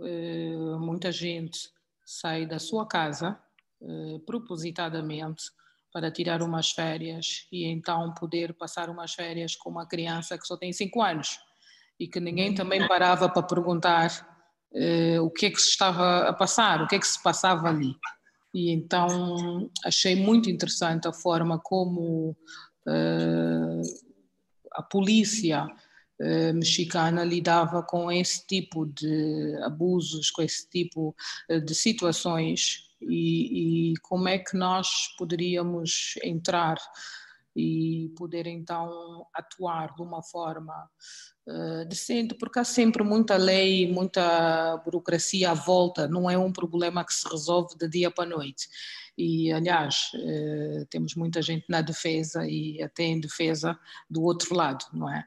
[0.00, 1.70] eh, muita gente
[2.04, 3.40] sai da sua casa
[3.80, 5.44] eh, propositadamente
[5.92, 10.56] para tirar umas férias e então poder passar umas férias com uma criança que só
[10.56, 11.38] tem 5 anos
[11.98, 14.26] e que ninguém também parava para perguntar
[14.72, 17.68] uh, o que é que se estava a passar, o que é que se passava
[17.68, 17.94] ali.
[18.54, 22.36] E então achei muito interessante a forma como
[22.86, 23.82] uh,
[24.72, 31.14] a polícia uh, mexicana lidava com esse tipo de abusos, com esse tipo
[31.48, 36.76] de situações e, e, como é que nós poderíamos entrar
[37.56, 40.88] e poder então atuar de uma forma
[41.46, 47.04] uh, decente, porque há sempre muita lei, muita burocracia à volta, não é um problema
[47.04, 48.68] que se resolve de dia para noite.
[49.18, 54.84] E, aliás, uh, temos muita gente na defesa e até em defesa do outro lado,
[54.92, 55.24] não é?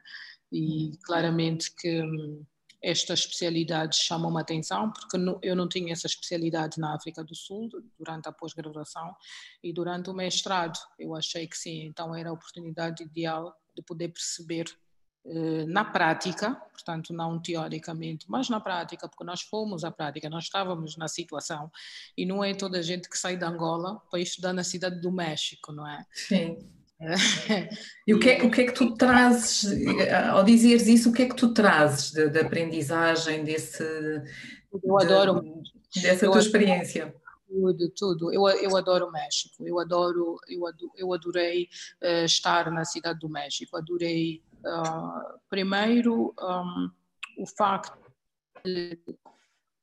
[0.50, 2.44] E claramente que hum,
[2.84, 7.70] estas especialidades chamam a atenção, porque eu não tinha essa especialidade na África do Sul
[7.98, 9.14] durante a pós-graduação
[9.62, 14.08] e durante o mestrado eu achei que sim, então era a oportunidade ideal de poder
[14.10, 14.66] perceber
[15.26, 20.44] eh, na prática, portanto não teoricamente, mas na prática, porque nós fomos à prática, nós
[20.44, 21.72] estávamos na situação
[22.14, 25.10] e não é toda a gente que sai de Angola para estudar na cidade do
[25.10, 26.04] México, não é?
[26.12, 26.58] Sim.
[28.06, 29.66] E o que, é, o que é que tu trazes,
[30.30, 33.82] ao dizeres isso, o que é que tu trazes da de, de aprendizagem desse...
[34.82, 35.40] Eu adoro...
[35.40, 37.14] De, dessa eu tua adoro, experiência.
[37.46, 38.32] Tudo, tudo.
[38.32, 41.68] Eu, eu adoro o México, eu adoro, eu, adoro, eu adorei
[42.02, 46.90] uh, estar na cidade do México, adorei uh, primeiro um,
[47.38, 47.96] o facto
[48.64, 48.98] de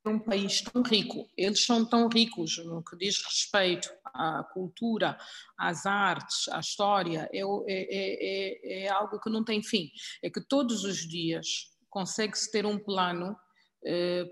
[0.04, 5.16] um país tão rico, eles são tão ricos no que diz respeito à cultura,
[5.56, 9.90] às artes, à história, é, é, é, é algo que não tem fim.
[10.22, 13.51] É que todos os dias consegue-se ter um plano eh,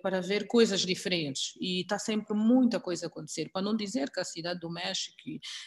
[0.03, 3.51] para ver coisas diferentes e está sempre muita coisa a acontecer.
[3.53, 5.17] Para não dizer que a cidade do México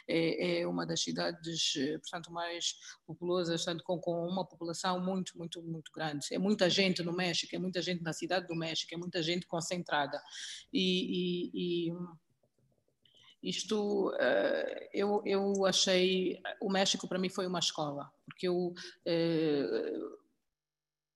[0.07, 5.37] é, é uma das cidades, eh, portanto, mais populosas, portanto, com, com, uma população muito,
[5.37, 6.27] muito, muito grande.
[6.31, 9.45] É muita gente no México, é muita gente na cidade do México, é muita gente
[9.45, 10.21] concentrada.
[10.71, 18.09] E, e, e isto eh, eu, eu achei o México para mim foi uma escola
[18.25, 18.73] porque eu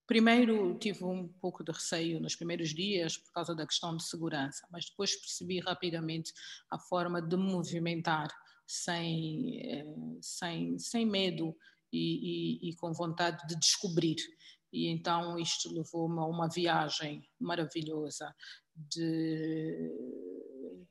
[0.08, 4.66] Primeiro tive um pouco de receio nos primeiros dias por causa da questão de segurança,
[4.72, 6.32] mas depois percebi rapidamente
[6.72, 8.30] a forma de movimentar
[8.66, 9.86] sem, eh,
[10.22, 11.54] sem, sem medo
[11.92, 14.16] e, e, e com vontade de descobrir.
[14.72, 18.34] E então isto levou-me a uma viagem maravilhosa
[18.74, 19.92] de,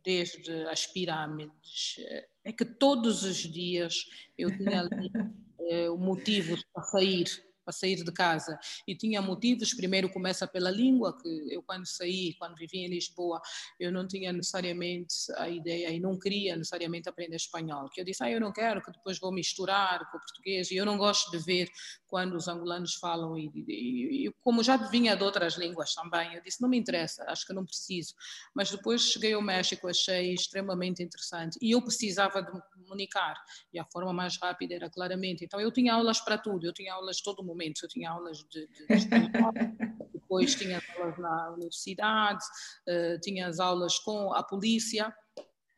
[0.04, 1.96] desde as pirâmides.
[2.44, 4.04] É que todos os dias
[4.36, 5.10] eu tinha ali
[5.70, 9.74] eh, o motivo para sair para sair de casa e tinha motivos.
[9.74, 13.42] Primeiro começa pela língua, que eu quando saí, quando vivi em Lisboa,
[13.80, 17.90] eu não tinha necessariamente a ideia e não queria necessariamente aprender espanhol.
[17.90, 20.70] Que eu disse, ah, eu não quero, que depois vou misturar com o português.
[20.70, 21.68] E eu não gosto de ver
[22.06, 26.42] quando os angolanos falam e, e, e como já vinha de outras línguas também, eu
[26.42, 28.14] disse, não me interessa, acho que não preciso.
[28.54, 33.34] Mas depois cheguei ao México, achei extremamente interessante e eu precisava de comunicar
[33.72, 35.44] e a forma mais rápida era claramente.
[35.44, 37.82] Então eu tinha aulas para tudo, eu tinha aulas todo mundo momentos.
[37.82, 38.86] Eu tinha aulas de, de, de
[40.12, 42.44] depois tinha aulas na universidade,
[42.88, 45.14] uh, tinha as aulas com a polícia,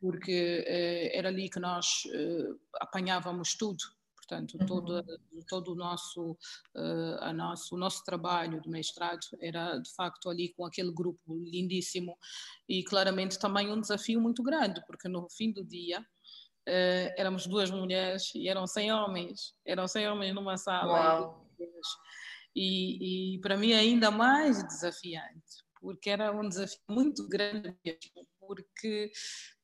[0.00, 3.78] porque uh, era ali que nós uh, apanhávamos tudo.
[4.28, 5.42] Portanto, todo, uhum.
[5.48, 6.32] todo o nosso,
[6.76, 12.14] uh, nosso, o nosso trabalho de mestrado era de facto ali com aquele grupo lindíssimo
[12.68, 17.70] e claramente também um desafio muito grande, porque no fim do dia uh, éramos duas
[17.70, 21.34] mulheres e eram 100 homens, eram 100 homens numa sala.
[22.54, 28.28] E, e para mim é ainda mais desafiante, porque era um desafio muito grande mesmo,
[28.38, 29.10] porque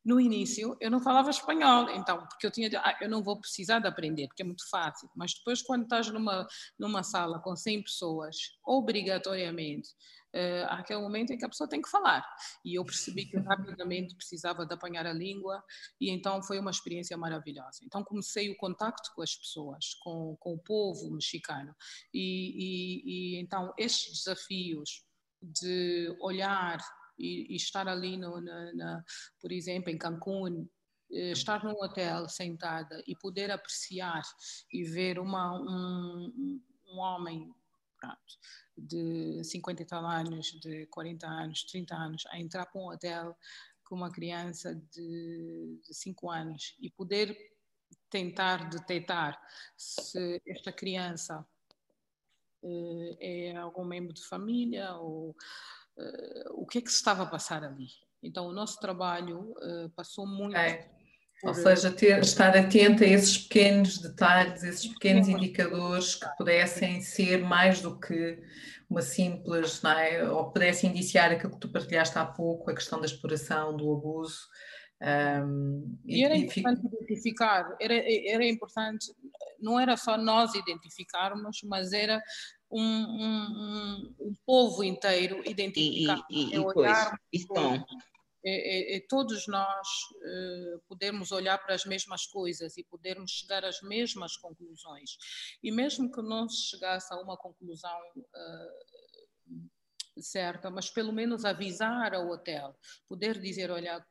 [0.04, 3.40] no início eu não falava espanhol, então, porque eu tinha de, ah, eu não vou
[3.40, 6.46] precisar de aprender, porque é muito fácil, mas depois quando estás numa,
[6.78, 9.88] numa sala com 100 pessoas, obrigatoriamente,
[10.34, 12.24] uh, há aquele momento em que a pessoa tem que falar,
[12.64, 15.64] e eu percebi que rapidamente precisava de apanhar a língua,
[16.00, 17.80] e então foi uma experiência maravilhosa.
[17.82, 21.74] Então comecei o contacto com as pessoas, com, com o povo mexicano,
[22.12, 25.02] e, e, e então estes desafios
[25.40, 26.78] de olhar
[27.18, 29.04] e, e estar ali, no, na, na,
[29.40, 30.68] por exemplo, em Cancún,
[31.10, 34.22] eh, estar num hotel sentada e poder apreciar
[34.72, 37.54] e ver uma, um, um homem
[38.76, 43.36] de 50 e tal anos, de 40 anos, 30 anos, a entrar para um hotel
[43.84, 47.36] com uma criança de, de 5 anos e poder
[48.10, 49.40] tentar detectar
[49.76, 51.46] se esta criança
[52.62, 55.36] uh, é algum membro de família ou
[55.98, 57.88] uh, o que é que se estava a passar ali.
[58.22, 60.56] Então, o nosso trabalho uh, passou muito.
[60.56, 60.88] É.
[61.40, 61.48] Por...
[61.48, 67.42] Ou seja, ter, estar atento a esses pequenos detalhes, esses pequenos indicadores que pudessem ser
[67.42, 68.42] mais do que
[68.88, 70.24] uma simples, é?
[70.28, 74.48] ou pudessem indiciar aquilo que tu partilhaste há pouco, a questão da exploração, do abuso,
[75.02, 76.96] Um, e, e, era importante fico...
[76.96, 79.12] identificar, era, era importante,
[79.60, 82.22] não era só nós identificarmos, mas era
[82.70, 86.24] um, um, um povo inteiro identificar.
[86.30, 87.80] E, e, e, olhar pois,
[88.46, 93.64] é, é, é, todos nós uh, podermos olhar para as mesmas coisas e podermos chegar
[93.64, 95.16] às mesmas conclusões.
[95.62, 99.64] E mesmo que não se chegasse a uma conclusão uh,
[100.20, 102.76] certa, mas pelo menos avisar ao hotel,
[103.08, 104.04] poder dizer, olha,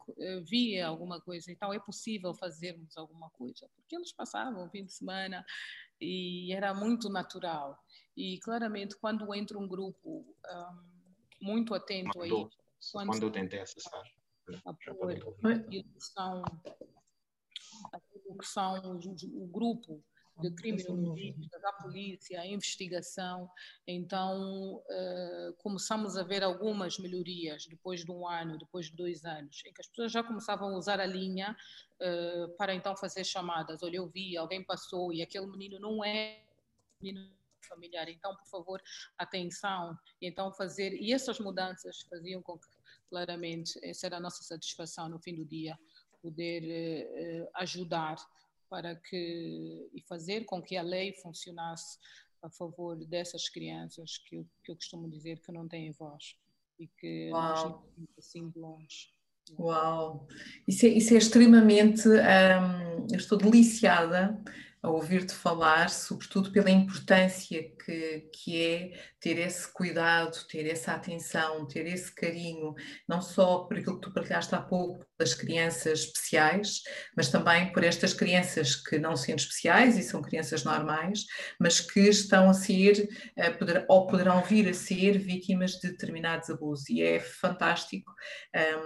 [0.50, 4.94] vi alguma coisa, então é possível fazermos alguma coisa, porque eles passavam o fim de
[4.94, 5.46] semana
[6.02, 7.80] e era muito natural.
[8.16, 10.94] E claramente quando entra um grupo um,
[11.42, 14.04] muito atento quando, a isso, quando, quando eu tentei acessar
[14.66, 16.44] apoio, aquilo que são,
[17.92, 20.04] aquilo que são o, o grupo
[20.40, 23.50] de criminologistas, da polícia, a investigação.
[23.88, 29.62] Então, uh, começamos a ver algumas melhorias depois de um ano, depois de dois anos,
[29.66, 31.56] em que as pessoas já começavam a usar a linha
[32.02, 33.84] uh, para então fazer chamadas.
[33.84, 36.44] Olha, eu vi, alguém passou e aquele menino não é
[37.00, 38.10] menino familiar.
[38.10, 38.82] Então, por favor,
[39.18, 39.98] atenção.
[40.22, 40.94] Então, fazer.
[40.94, 42.68] E essas mudanças faziam com que
[43.10, 45.78] claramente, essa era a nossa satisfação no fim do dia,
[46.22, 48.16] poder uh, ajudar
[48.70, 52.00] para que e fazer com que a lei funcionasse
[52.42, 56.36] a favor dessas crianças que eu, que eu costumo dizer que não têm voz
[56.80, 57.86] e que Uau.
[57.98, 59.14] nós assim de longe.
[59.60, 60.28] Uau!
[60.68, 62.08] Isso é, isso é extremamente.
[62.08, 64.42] Um, eu estou deliciada
[64.84, 71.66] a ouvir-te falar, sobretudo pela importância que, que é ter esse cuidado, ter essa atenção,
[71.66, 72.76] ter esse carinho,
[73.08, 76.82] não só por aquilo que tu partilhaste há pouco, das crianças especiais,
[77.16, 81.26] mas também por estas crianças que não sendo especiais e são crianças normais,
[81.58, 83.08] mas que estão a ser,
[83.38, 86.90] a ou poderão vir a ser vítimas de determinados abusos.
[86.90, 88.12] E é fantástico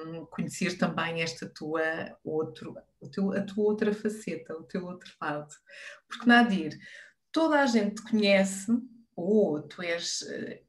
[0.05, 1.81] um, conhecer também esta tua
[2.23, 2.75] outro,
[3.11, 5.53] teu, a tua outra faceta, o teu outro lado.
[6.07, 6.77] Porque, Nadir,
[7.31, 8.71] toda a gente te conhece,
[9.15, 10.66] ou tu és uh,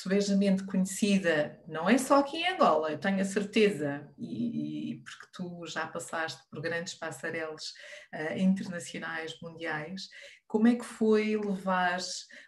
[0.00, 5.26] subejamente conhecida, não é só aqui em Angola, eu tenho a certeza, e, e porque
[5.32, 7.72] tu já passaste por grandes passarelas
[8.14, 10.08] uh, internacionais, mundiais,
[10.48, 11.98] como é que foi levar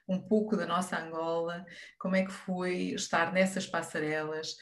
[0.09, 1.67] um pouco da nossa Angola?
[1.99, 4.57] Como é que foi estar nessas passarelas?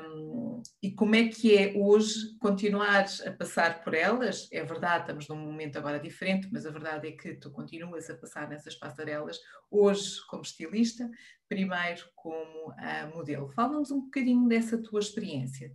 [0.00, 4.48] Um, e como é que é hoje continuar a passar por elas?
[4.52, 8.16] É verdade, estamos num momento agora diferente, mas a verdade é que tu continuas a
[8.16, 11.10] passar nessas passarelas, hoje como estilista,
[11.48, 13.50] primeiro como uh, modelo.
[13.50, 15.74] Fala-nos um bocadinho dessa tua experiência.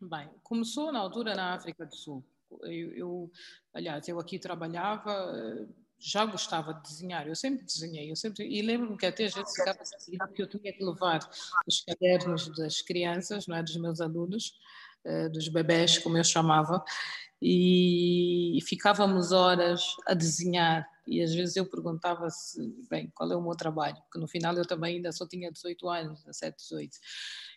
[0.00, 2.24] Bem, começou na altura na África do Sul
[2.62, 3.30] eu, eu,
[3.72, 5.34] aliás, eu aqui trabalhava,
[5.98, 9.54] já gostava de desenhar, eu sempre desenhei, eu sempre, e lembro-me que até às vezes
[9.54, 9.78] ficava
[10.32, 11.20] que eu tinha que levar
[11.66, 14.58] os cadernos das crianças, não é, dos meus alunos,
[15.32, 16.82] dos bebés, como eu chamava,
[17.40, 23.42] e, ficávamos horas a desenhar e às vezes eu perguntava se, bem, qual é o
[23.42, 26.96] meu trabalho, porque no final eu também ainda só tinha 18 anos, 17, 18.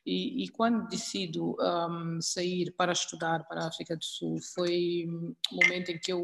[0.05, 5.35] E, e quando decido um, sair para estudar para a África do Sul, foi um
[5.51, 6.23] momento em que eu,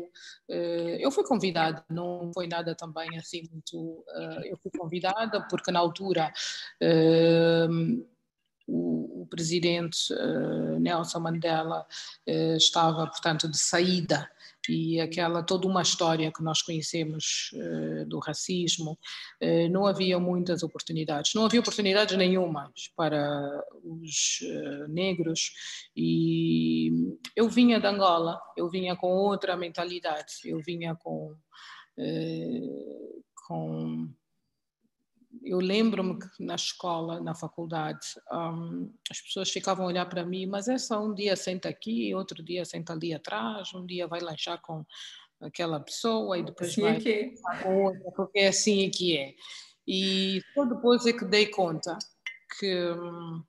[0.49, 3.77] uh, eu fui convidada, não foi nada também assim muito.
[3.77, 6.33] Uh, eu fui convidada porque na altura.
[6.81, 8.05] Uh,
[8.71, 11.85] o, o, presidente uh, Nelson Mandela
[12.27, 14.29] uh, estava, portanto, de saída.
[14.69, 18.97] E aquela toda uma história que nós conhecemos uh, do racismo,
[19.41, 25.51] uh, não havia muitas oportunidades, não havia oportunidades nenhumas para os uh, negros.
[25.95, 31.35] E eu vinha de Angola, eu vinha com outra mentalidade, eu vinha com
[33.47, 34.09] com
[35.43, 40.45] eu lembro-me que na escola, na faculdade, um, as pessoas ficavam a olhar para mim,
[40.45, 44.19] mas é só um dia senta aqui, outro dia senta ali atrás, um dia vai
[44.19, 44.85] lanchar com
[45.41, 47.63] aquela pessoa e depois assim vai é que é.
[47.63, 49.33] com outra, porque é assim que é.
[49.87, 51.97] E só depois é que dei conta
[52.59, 53.43] que hum,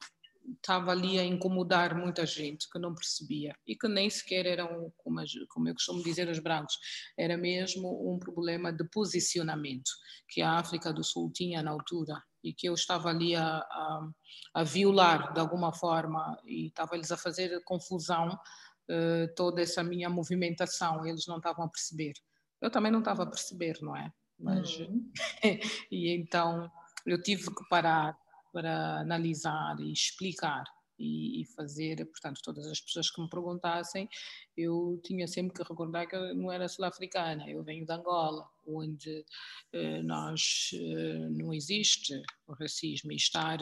[0.57, 5.21] estava ali a incomodar muita gente que não percebia e que nem sequer eram, como,
[5.49, 6.77] como eu costumo dizer, os brancos,
[7.19, 9.91] era mesmo um problema de posicionamento
[10.29, 14.09] que a África do Sul tinha na altura e que eu estava ali a, a,
[14.55, 21.07] a violar de alguma forma e estava-lhes a fazer confusão uh, toda essa minha movimentação,
[21.07, 22.15] eles não estavam a perceber.
[22.61, 24.13] Eu também não estava a perceber, não é?
[24.39, 25.11] Mas, uhum.
[25.91, 26.71] e então
[27.07, 28.17] eu tive que parar
[28.53, 30.65] para analisar e explicar
[30.99, 34.09] e, fazer, portanto, todas as pessoas que me perguntassem,
[34.57, 39.25] eu tinha sempre que recordar que eu não era sul-africana, eu venho de Angola, onde
[39.73, 43.59] eh, nós eh, não existe o racismo e estar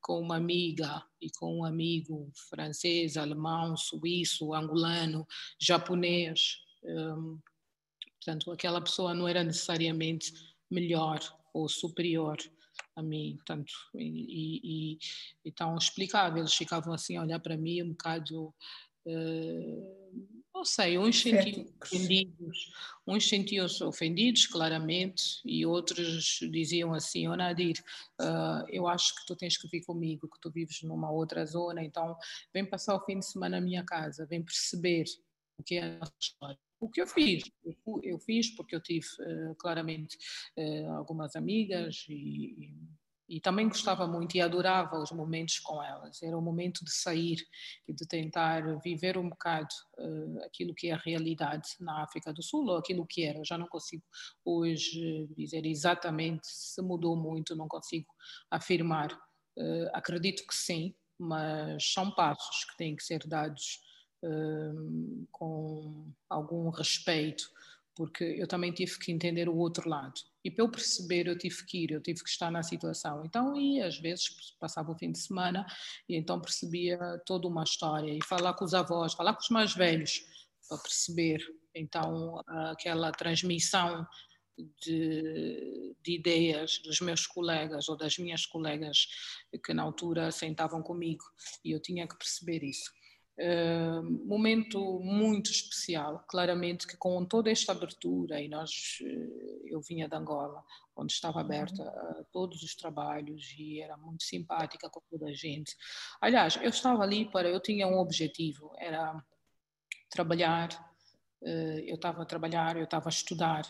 [0.00, 5.26] com uma amiga e com um amigo francês, alemão, suíço, angolano,
[5.58, 7.14] japonês, eh,
[8.16, 10.32] portanto, aquela pessoa não era necessariamente
[10.70, 11.20] melhor
[11.54, 12.36] ou superior
[12.94, 14.60] a mim, tanto e,
[14.94, 14.98] e,
[15.44, 16.38] e tão explicável.
[16.38, 18.54] Eles ficavam assim a olhar para mim um bocado,
[19.06, 22.72] uh, não sei, uns sentiam ofendidos,
[23.06, 27.82] uns sentiam-se ofendidos, claramente, e outros diziam assim, oh Nadir,
[28.20, 31.82] uh, eu acho que tu tens que vir comigo, que tu vives numa outra zona,
[31.82, 32.16] então
[32.52, 35.04] vem passar o fim de semana na minha casa, vem perceber
[35.58, 37.44] o que é a nossa história o que eu fiz.
[38.02, 40.18] Eu, fiz porque eu tive uh, claramente
[40.58, 42.74] uh, algumas amigas e,
[43.28, 46.20] e, também gostava muito e adorava os momentos com elas.
[46.22, 47.38] Era o momento de sair
[47.86, 52.42] e de tentar viver um bocado uh, aquilo que é a realidade na África do
[52.42, 53.38] Sul, ou aquilo que era.
[53.38, 54.02] Eu já não consigo
[54.44, 58.08] hoje dizer exatamente se mudou muito, não consigo
[58.50, 59.16] afirmar.
[59.92, 63.80] acredito que sim, mas são passos que têm que ser dados
[65.30, 67.50] com algum respeito,
[67.94, 70.14] porque eu também tive que entender o outro lado.
[70.44, 73.24] E para eu perceber, eu tive que ir, eu tive que estar na situação.
[73.24, 75.66] Então, e às vezes passava o fim de semana
[76.08, 79.74] e então percebia toda uma história e falar com os avós, falar com os mais
[79.74, 80.24] velhos,
[80.68, 81.44] para perceber
[81.74, 84.06] então aquela transmissão
[84.80, 89.06] de, de, ideias dos meus colegas ou das minhas colegas
[89.64, 91.24] que na altura sentavam comigo
[91.64, 92.90] e eu tinha que perceber isso.
[93.38, 100.06] Uh, momento muito especial, claramente que com toda esta abertura, e nós, eh, eu vinha
[100.06, 100.62] de Angola,
[100.94, 101.44] onde estava uhum.
[101.46, 105.74] aberta a todos os trabalhos e era muito simpática com toda a gente.
[106.20, 109.24] Aliás, eu estava ali para, eu tinha um objetivo, era
[110.10, 110.68] trabalhar,
[111.40, 113.66] uh, eu estava a trabalhar, eu estava a estudar,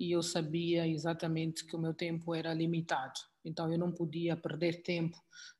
[0.00, 4.82] e eu sabia exatamente que o meu tempo era limitado, então eu não podia perder
[4.82, 5.16] tempo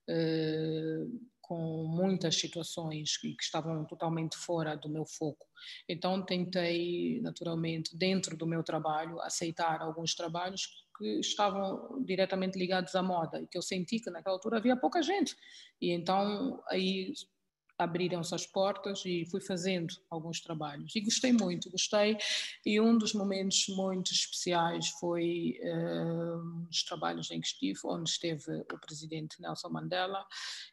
[0.09, 5.47] uh, com muitas situações que, que, estavam totalmente fora do meu foco.
[5.89, 10.67] Então tentei, naturalmente, dentro do meu trabalho, aceitar alguns trabalhos
[10.97, 15.03] que estavam diretamente ligados à moda e que eu senti que naquela altura havia pouca
[15.03, 15.37] gente.
[15.81, 17.13] E então aí
[17.79, 20.95] abriram-se as portas e fui fazendo alguns trabalhos.
[20.95, 22.17] E gostei muito, gostei.
[22.65, 28.65] E um dos momentos muito especiais foi uh, os trabalhos em que estive, onde esteve
[28.73, 30.25] o presidente Nelson Mandela,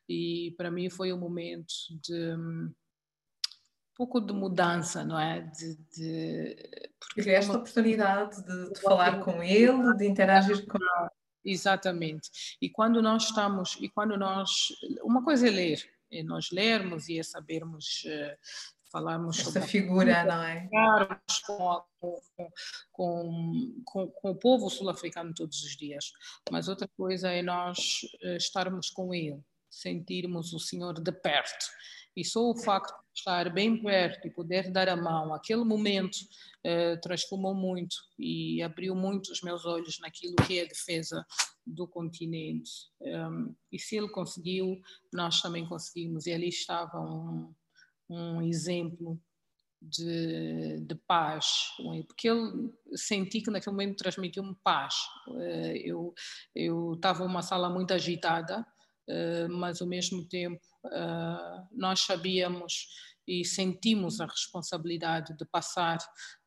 [0.07, 1.73] e para mim foi um momento
[2.03, 2.73] de um
[3.95, 5.41] pouco de mudança, não é?
[5.41, 11.09] De, de porque esta oportunidade de, de falar com ele, de interagir com ele.
[11.43, 12.57] Exatamente.
[12.61, 14.67] E quando nós estamos, e quando nós,
[15.03, 15.91] uma coisa é ler,
[16.23, 18.37] nós lermos e a sabermos uh,
[18.91, 20.69] falarmos Essa sobre figura, não é?
[21.45, 22.21] Com, com,
[23.85, 26.11] com, com, o povo sul-africano todos os dias.
[26.51, 31.65] Mas outra coisa é nós uh, estarmos com ele, sentirmos o Senhor de perto.
[32.15, 36.17] E só o facto de estar bem perto e poder dar a mão, aquele momento
[36.63, 41.25] eh, transformou muito e abriu muito os meus olhos naquilo que é a defesa
[41.65, 42.71] do continente.
[43.01, 44.79] Um, e se ele conseguiu,
[45.13, 46.25] nós também conseguimos.
[46.25, 47.53] E ali estava um,
[48.09, 49.19] um exemplo
[49.81, 51.73] de, de, paz,
[52.07, 54.95] porque ele senti que naquele momento transmitiu-me paz.
[55.39, 56.13] Eh, eu
[56.53, 58.65] eu estava numa sala muito agitada,
[59.49, 62.87] mas ao mesmo tempo eh, nós sabíamos
[63.27, 65.97] e sentimos a responsabilidade de passar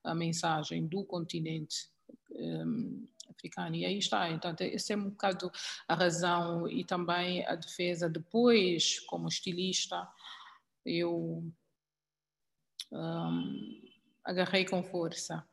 [0.02, 1.88] a mensagem do continente
[2.30, 3.76] um, africano.
[3.76, 5.50] E aí está, então, essa é um bocado
[5.88, 8.08] a razão e também a defesa.
[8.08, 10.06] Depois, como estilista,
[10.84, 11.44] eu
[12.92, 13.82] um,
[14.24, 15.46] agarrei com força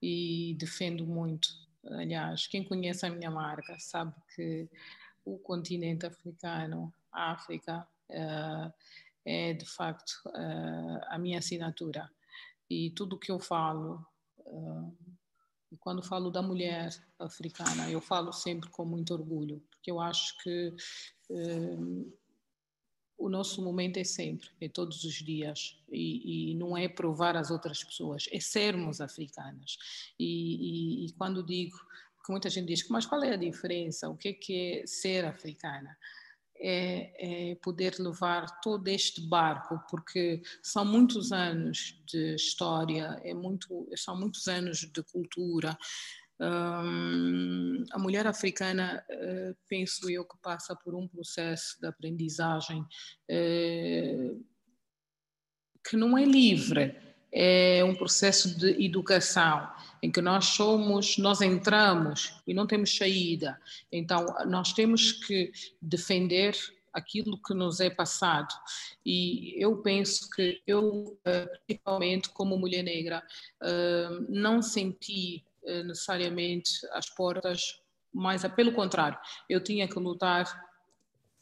[0.00, 1.48] e defendo muito.
[1.84, 4.68] Aliás, quem conhece a minha marca sabe que
[5.26, 8.72] o continente africano, a África, uh,
[9.24, 12.08] é de facto uh, a minha assinatura.
[12.70, 14.06] E tudo que eu falo,
[14.38, 14.96] uh,
[15.80, 20.72] quando falo da mulher africana, eu falo sempre com muito orgulho, porque eu acho que
[23.18, 27.50] o nosso momento é sempre, é todos os dias, e, e, não é provar às
[27.50, 29.76] outras pessoas, é sermos africanas.
[30.18, 31.76] E, e, e quando digo,
[32.26, 34.08] porque muita gente diz, mas qual é a diferença?
[34.08, 35.96] O que é, que é ser africana?
[36.58, 43.88] é, é, poder levar todo este barco, porque são muitos anos de história, é muito,
[43.96, 45.76] são muitos anos de cultura,
[46.38, 54.44] Um, a mulher africana, uh, penso eu, que passa por um processo de aprendizagem uh,
[55.88, 56.94] que não é livre,
[57.32, 59.66] é um processo de educação
[60.02, 63.60] em que nós somos, nós entramos e não temos saída.
[63.90, 66.56] Então, nós temos que defender
[66.92, 68.54] aquilo que nos é passado.
[69.04, 73.22] E eu penso que eu, eh, principalmente como mulher negra,
[74.28, 77.80] não senti eh, necessariamente as portas,
[78.14, 79.18] mas pelo contrário,
[79.48, 80.65] eu tinha que lutar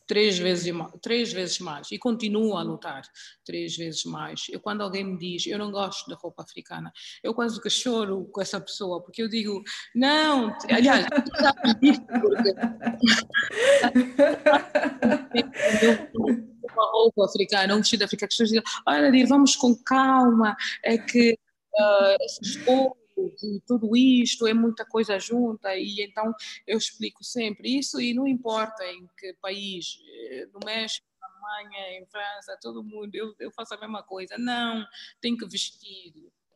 [0.06, 3.02] três vezes, três vezes mais e continuo a lutar
[3.44, 4.46] três vezes mais.
[4.50, 6.92] Eu, quando alguém me diz eu não gosto de roupa africana,
[7.22, 9.62] eu quase que choro com essa pessoa, porque eu digo,
[9.94, 11.06] não, aliás,
[16.74, 21.38] uma roupa africana, um vestido africano, as pessoas dizem, olha, vamos com calma, é que
[21.74, 26.32] uh, essas cores de tudo isto, é muita coisa junta, e então
[26.66, 29.98] eu explico sempre isso, e não importa em que país,
[30.30, 34.36] eh, no México, na Alemanha, em França, todo mundo, eu, eu faço a mesma coisa.
[34.38, 34.84] Não,
[35.20, 36.12] tem que vestir.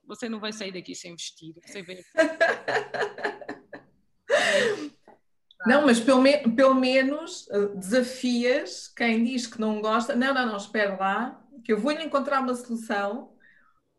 [0.07, 1.55] Você não vai sair daqui sem vestir.
[1.65, 2.05] Você vê.
[5.67, 10.15] Não, mas pelo, me pelo menos eh, desafias quem diz que não gosta.
[10.15, 13.37] Não, não, não, espera lá, que eu vou-lhe encontrar uma solução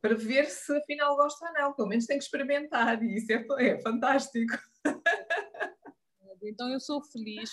[0.01, 1.73] para ver se afinal gosta ou não.
[1.73, 4.53] Pelo menos tem que experimentar e isso é, é fantástico.
[6.41, 7.51] Então eu sou feliz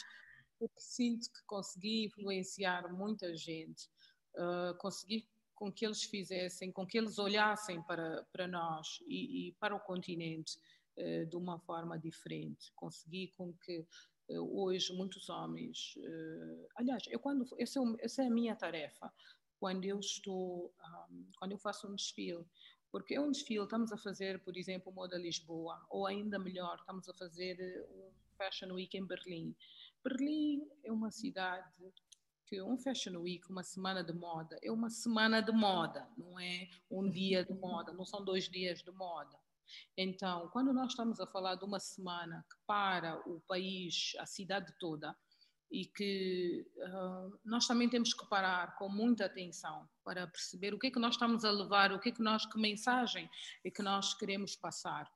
[0.59, 3.89] porque sinto que consegui influenciar muita gente,
[4.37, 9.53] uh, consegui com que eles fizessem, com que eles olhassem para, para nós e, e
[9.53, 10.59] para o continente
[10.99, 12.73] uh, de uma forma diferente.
[12.75, 13.87] Consegui com que
[14.31, 15.95] uh, hoje muitos homens,
[16.77, 19.13] aliás, eu quando essa, é essa é a minha tarefa,
[19.59, 20.73] quando eu estou,
[21.11, 22.45] um, quando eu faço um desfile.
[22.91, 27.09] Porque é um desfile, estamos a fazer, por exemplo, Moda Lisboa, ou ainda melhor, estamos
[27.09, 29.55] a fazer eh, um Fashion Week em Berlim.
[30.03, 31.93] Berlim é uma cidade
[32.47, 36.71] que um Fashion Week, uma semana de moda, é uma semana de moda, não é
[36.91, 39.37] um dia de moda, não são dois dias de moda.
[39.97, 44.73] Então, quando nós estamos a falar de uma semana que para o país, a cidade
[44.79, 45.17] toda,
[45.71, 50.87] e que uh, nós também temos que parar com muita atenção para perceber o que
[50.87, 53.29] é que nós estamos a levar, o que é que nós, que mensagem
[53.65, 55.11] é que nós queremos passar.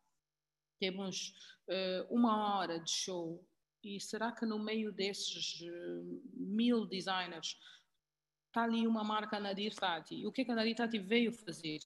[0.80, 1.32] Temos
[1.68, 3.46] uh, uma hora de show
[3.82, 7.56] e será que no meio desses uh, mil designers
[8.48, 10.26] está ali uma marca Nadir Tati?
[10.26, 11.78] O que é que a Nadir Tati veio fazer?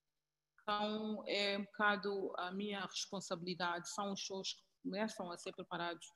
[0.63, 6.07] Então é um bocado a minha responsabilidade, são os shows que começam a ser preparados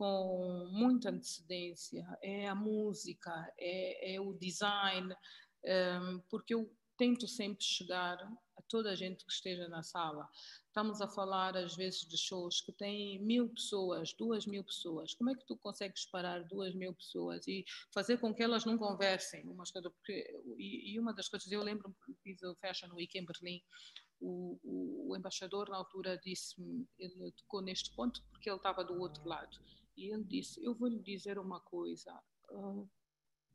[0.00, 5.14] com muita antecedência, é a música, é, é o design,
[5.62, 8.16] um, porque eu tento sempre chegar
[8.56, 10.26] a toda a gente que esteja na sala.
[10.68, 15.12] Estamos a falar, às vezes, de shows que têm mil pessoas, duas mil pessoas.
[15.12, 18.78] Como é que tu consegues parar duas mil pessoas e fazer com que elas não
[18.78, 19.92] conversem umas coisas?
[19.92, 23.62] Porque, e, e uma das coisas, eu lembro, fiz o Fashion Week em Berlim,
[24.18, 28.98] o, o, o embaixador, na altura, disse-me, ele tocou neste ponto porque ele estava do
[28.98, 29.58] outro lado
[30.00, 32.12] e ele disse: Eu vou lhe dizer uma coisa.
[32.50, 32.88] Uh,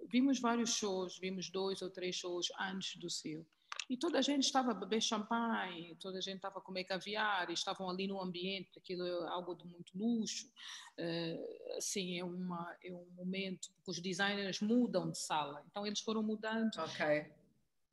[0.07, 3.45] vimos vários shows, vimos dois ou três shows antes do seu.
[3.89, 7.51] E toda a gente estava a beber champanhe, toda a gente estava a comer caviar,
[7.51, 10.47] estavam ali no ambiente, aquilo é algo de muito luxo.
[10.99, 15.63] Uh, assim, é, uma, é um momento que os designers mudam de sala.
[15.69, 17.31] Então, eles foram mudando okay.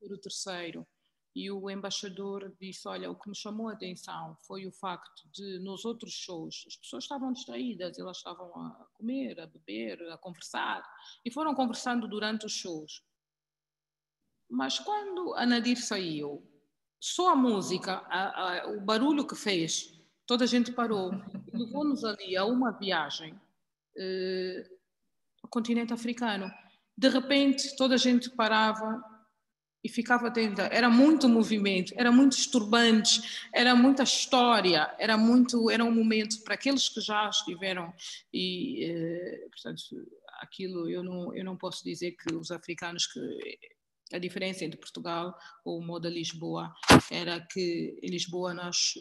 [0.00, 0.86] para o terceiro.
[1.35, 5.59] E o embaixador disse: Olha, o que me chamou a atenção foi o facto de,
[5.61, 10.83] nos outros shows, as pessoas estavam distraídas, elas estavam a comer, a beber, a conversar,
[11.24, 13.03] e foram conversando durante os shows.
[14.51, 16.47] Mas quando a Nadir saiu,
[17.01, 21.11] só a música, a, a, o barulho que fez, toda a gente parou.
[21.53, 23.35] Levou-nos ali a uma viagem
[23.97, 24.64] eh,
[25.43, 26.53] ao continente africano.
[26.97, 29.03] De repente, toda a gente parava
[29.83, 30.62] e ficava atenta.
[30.70, 36.55] Era muito movimento, era muito disturbante, era muita história, era muito, era um momento para
[36.55, 37.93] aqueles que já estiveram
[38.33, 39.83] e, eh, portanto,
[40.41, 43.20] aquilo eu não eu não posso dizer que os africanos que
[44.12, 46.72] a diferença entre Portugal ou o Moda Lisboa
[47.11, 48.95] era que em Lisboa nós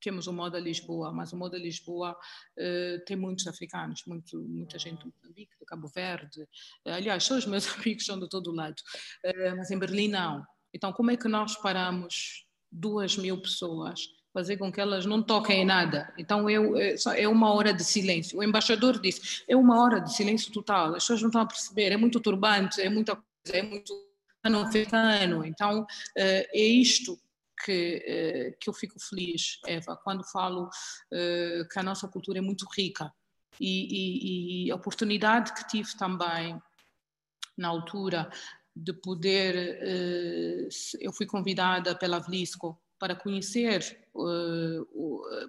[0.00, 5.00] temos o Moda Lisboa, mas o Moda Lisboa uh, tem muitos africanos, muito, muita gente
[5.00, 6.42] do Moçambique, do Cabo Verde.
[6.86, 8.80] Uh, aliás, são os meus amigos são de todo lado,
[9.24, 10.44] uh, mas em Berlim não.
[10.72, 14.00] Então, como é que nós paramos duas mil pessoas,
[14.32, 16.12] fazer com que elas não toquem em nada?
[16.18, 18.38] Então, eu, é, é uma hora de silêncio.
[18.38, 21.92] O embaixador disse, é uma hora de silêncio total, as pessoas não estão a perceber,
[21.92, 23.94] é muito turbante, é muita coisa, é muito
[24.44, 25.44] africano.
[25.44, 25.86] Então,
[26.16, 27.18] é isto
[27.64, 30.68] que, que eu fico feliz, Eva, quando falo
[31.10, 33.12] que a nossa cultura é muito rica.
[33.60, 36.60] E, e, e a oportunidade que tive também
[37.56, 38.30] na altura
[38.74, 39.82] de poder,
[41.00, 44.08] eu fui convidada pela Vlisco para conhecer,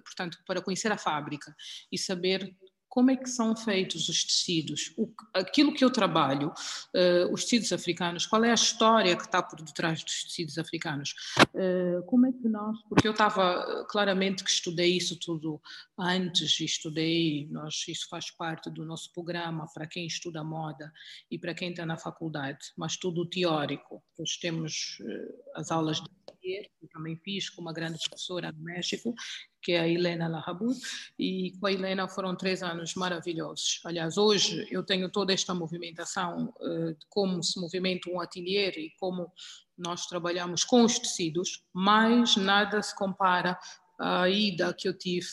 [0.04, 1.54] portanto, para conhecer a fábrica
[1.90, 2.56] e saber
[2.90, 7.72] como é que são feitos os tecidos, o, aquilo que eu trabalho, uh, os tecidos
[7.72, 11.14] africanos, qual é a história que está por detrás dos tecidos africanos,
[11.54, 15.62] uh, como é que nós, porque eu estava claramente que estudei isso tudo
[15.96, 20.92] antes, estudei, nós, isso faz parte do nosso programa para quem estuda moda
[21.30, 26.10] e para quem está na faculdade, mas tudo teórico, nós temos uh, as aulas de
[26.40, 29.14] que também fiz com uma grande professora no México,
[29.62, 30.78] que é a Helena Lahabut,
[31.18, 33.80] e com a Helena foram três anos maravilhosos.
[33.84, 38.90] Aliás, hoje eu tenho toda esta movimentação uh, de como se movimenta um ateliê e
[38.98, 39.30] como
[39.76, 43.58] nós trabalhamos com os tecidos, mas nada se compara
[43.98, 45.26] à ida que eu tive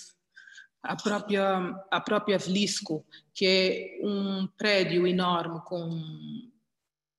[0.83, 1.57] a própria,
[1.91, 6.01] a própria Vlisco, que é um prédio enorme com,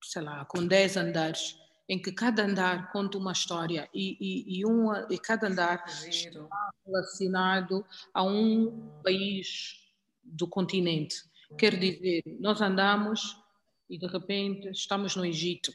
[0.03, 1.57] sei lá, com 10 andares,
[1.89, 6.47] em que cada andar conta uma história e, e, e, uma, e cada andar está
[6.85, 9.81] relacionado a um país
[10.23, 11.23] do continente.
[11.57, 13.41] Quer dizer, nós andamos
[13.89, 15.73] e de repente estamos no Egito.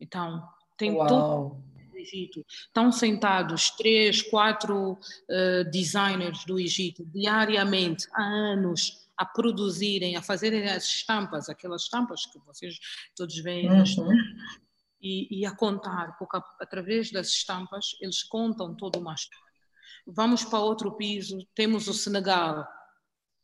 [0.00, 0.42] Então,
[0.76, 1.06] tem Uau.
[1.06, 1.74] todo
[2.04, 2.44] Egito.
[2.48, 10.68] Estão sentados três, quatro uh, designers do Egito diariamente, há anos, a produzirem, a fazerem
[10.68, 12.78] as estampas, aquelas estampas que vocês
[13.16, 13.84] todos veem uhum
[15.04, 19.44] e, e a contar, porque através das estampas eles contam toda uma história.
[20.06, 22.66] Vamos para outro piso, temos o Senegal,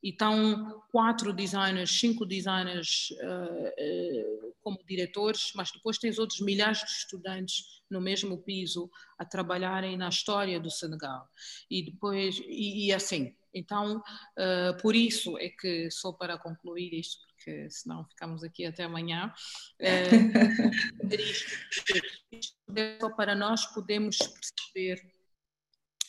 [0.02, 6.78] e estão quatro designers, cinco designers uh, uh, como diretores, mas depois tens outros milhares
[6.78, 11.28] de estudantes no mesmo piso a trabalharem na história do Senegal.
[11.70, 17.20] E depois, e, e assim, então, uh, por isso é que, só para concluir isto,
[17.40, 19.32] porque senão ficamos aqui até amanhã.
[19.82, 20.02] É,
[22.34, 22.54] isto,
[23.00, 25.00] só para nós podermos perceber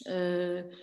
[0.07, 0.77] uh,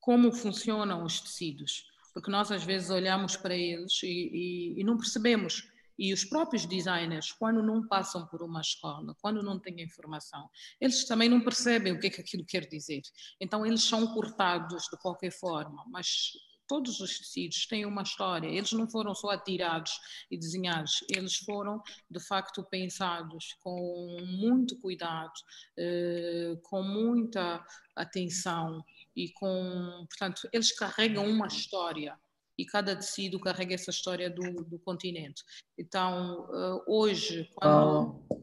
[0.00, 1.84] como funcionam os tecidos,
[2.14, 5.70] porque nós às vezes olhamos para eles e, e, e não percebemos.
[5.98, 10.48] E os próprios designers, quando não passam por uma escola, quando não têm informação,
[10.80, 13.02] eles também não percebem o que é que aquilo quer dizer.
[13.38, 16.32] Então, eles são cortados de qualquer forma, mas
[16.72, 18.48] todos os tecidos têm uma história.
[18.48, 19.92] Eles não foram só atirados
[20.30, 25.34] e desenhados, eles foram de facto pensados com muito cuidado,
[25.76, 27.62] eh, com muita
[27.94, 28.82] atenção
[29.14, 32.18] e com, portanto, eles carregam uma história
[32.56, 35.42] e cada tecido carrega essa história do, do continente.
[35.76, 38.42] Então, eh, hoje, quando oh.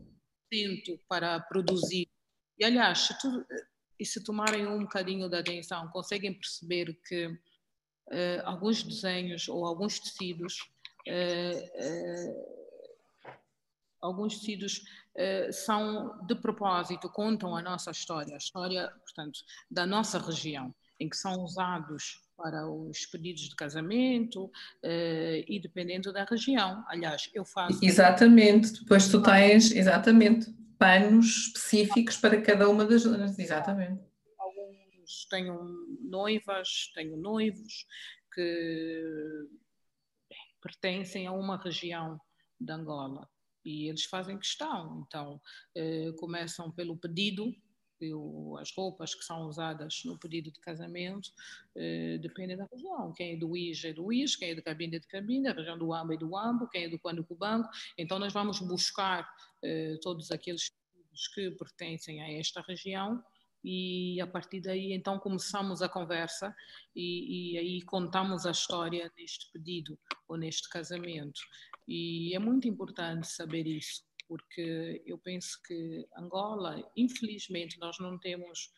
[0.52, 2.08] tento para produzir,
[2.60, 3.44] e aliás, se, tu,
[4.00, 7.36] e se tomarem um bocadinho de atenção, conseguem perceber que
[8.10, 10.70] uh, alguns desenhos ou alguns tecidos,
[11.08, 13.34] uh, uh,
[14.02, 14.84] alguns tecidos
[15.52, 21.18] são de propósito, contam a nossa história, a história, portanto, da nossa região, em que
[21.18, 24.50] são usados para os pedidos de casamento
[24.82, 26.86] e dependendo da região.
[26.88, 27.84] Aliás, eu faço.
[27.84, 34.09] Exatamente, depois tu tens, exatamente, panos específicos para cada uma das zonas, exatamente
[35.30, 35.58] tenho
[36.02, 37.86] noivas, tenho noivos
[38.34, 39.48] que
[40.62, 42.20] pertencem a uma região
[42.60, 43.28] de Angola
[43.64, 45.06] e eles fazem questão.
[45.08, 45.42] Então,
[45.76, 47.54] eh, começam pelo pedido,
[48.60, 51.32] as roupas que são usadas no pedido de casamento
[51.76, 53.12] eh, dependem da região.
[53.14, 55.54] Quem é do IJ é do IJ, quem é de Cabinda é de Cabinda, a
[55.54, 57.68] região do Ambo é do Ambo, quem é do Quando Cubango.
[57.98, 59.30] Então, nós vamos buscar
[59.64, 60.72] eh, todos aqueles
[61.34, 63.22] que pertencem a esta região
[63.64, 66.56] e a partir daí então começamos a conversa
[66.96, 71.42] e, e, aí contamos a história deste pedido ou neste casamento.
[71.88, 78.72] E é muito importante saber isso porque eu penso que Angola infelizmente nós não temos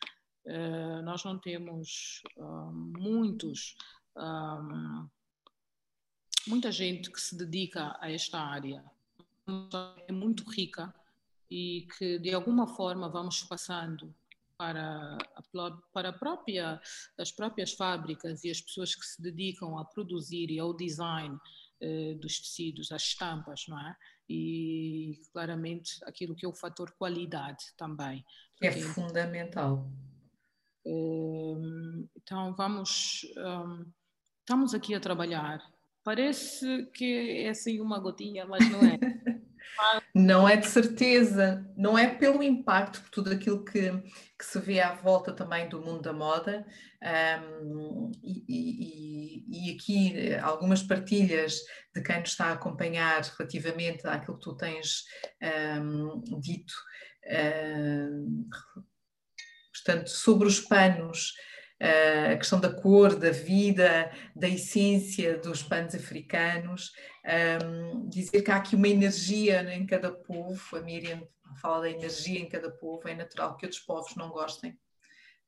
[0.46, 3.76] uh, nós não temos uh, muitos
[4.16, 5.08] um,
[6.46, 8.84] muita gente que se dedica a esta área.
[10.06, 10.94] É muito rica
[11.50, 14.14] e que de alguma forma vamos passando
[14.62, 16.80] para, a, para a própria,
[17.18, 21.36] as próprias fábricas e as pessoas que se dedicam a produzir e ao design
[21.80, 23.96] eh, dos tecidos, as estampas, não é?
[24.28, 28.24] E claramente aquilo que é o fator qualidade também.
[28.62, 29.90] É fundamental.
[30.86, 33.84] Eh, então vamos, um,
[34.38, 35.60] estamos aqui a trabalhar.
[36.04, 38.98] Parece que é assim uma gotinha, mas não é.
[40.14, 43.90] Não é de certeza, não é pelo impacto, por tudo aquilo que,
[44.38, 46.66] que se vê à volta também do mundo da moda,
[47.42, 51.60] um, e, e, e, aqui eh, algumas partilhas
[51.94, 55.04] de quem nos está a acompanhar relativamente àquilo que tu tens
[55.80, 56.74] um, dito,
[58.10, 58.48] um,
[59.72, 61.32] portanto, sobre os panos
[61.82, 66.92] a questão da cor, da vida, da essência dos panos africanos,
[67.64, 71.26] um, dizer que há aqui uma energia em cada povo, a Miriam
[71.60, 74.78] fala da energia em cada povo, é natural que outros povos não gostem.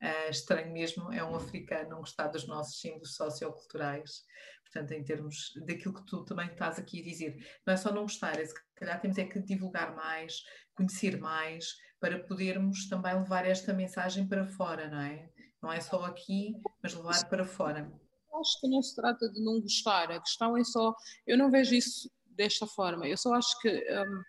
[0.02, 4.22] Uh, estranho mesmo é um africano não gostar dos nossos símbolos socioculturais.
[4.64, 8.02] Portanto, em termos daquilo que tu também estás aqui a dizer, não é só não
[8.02, 10.42] gostar, é se calhar temos é que divulgar mais,
[10.74, 15.30] conhecer mais, para podermos também levar esta mensagem para fora, não é?
[15.64, 17.90] Não é só aqui, mas levar para fora.
[18.38, 20.94] Acho que não se trata de não gostar, a questão é só.
[21.26, 24.22] Eu não vejo isso desta forma, eu só acho que um,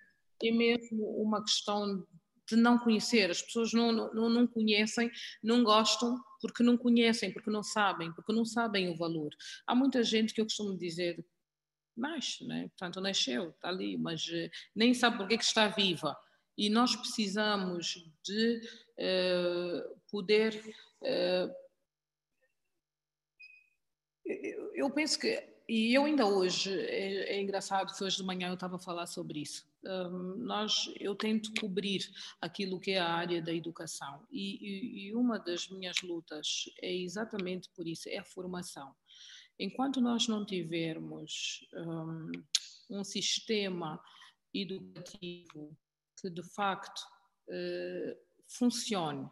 [0.47, 2.07] é mesmo uma questão
[2.47, 3.29] de não conhecer.
[3.29, 5.11] As pessoas não, não, não conhecem,
[5.43, 9.31] não gostam porque não conhecem, porque não sabem, porque não sabem o valor.
[9.67, 11.21] Há muita gente que eu costumo dizer,
[11.97, 12.69] nasce, né?
[12.69, 16.15] portanto nasceu, está ali, mas uh, nem sabe porque é que está viva.
[16.57, 18.61] E nós precisamos de
[18.97, 20.84] uh, poder eh,
[24.73, 28.53] eu penso que, e eu ainda hoje, é, é, engraçado que hoje de manhã eu
[28.53, 29.67] estava a falar sobre isso.
[29.83, 32.09] Um, nós, eu tento cobrir
[32.41, 36.91] aquilo que é a área da educação e, e, e uma das minhas lutas é
[36.91, 38.95] exatamente por isso, é a formação.
[39.59, 42.31] Enquanto nós não tivermos um,
[42.89, 44.01] um sistema
[44.53, 45.77] educativo
[46.19, 47.01] que de facto
[47.47, 48.17] uh,
[48.47, 49.29] funcione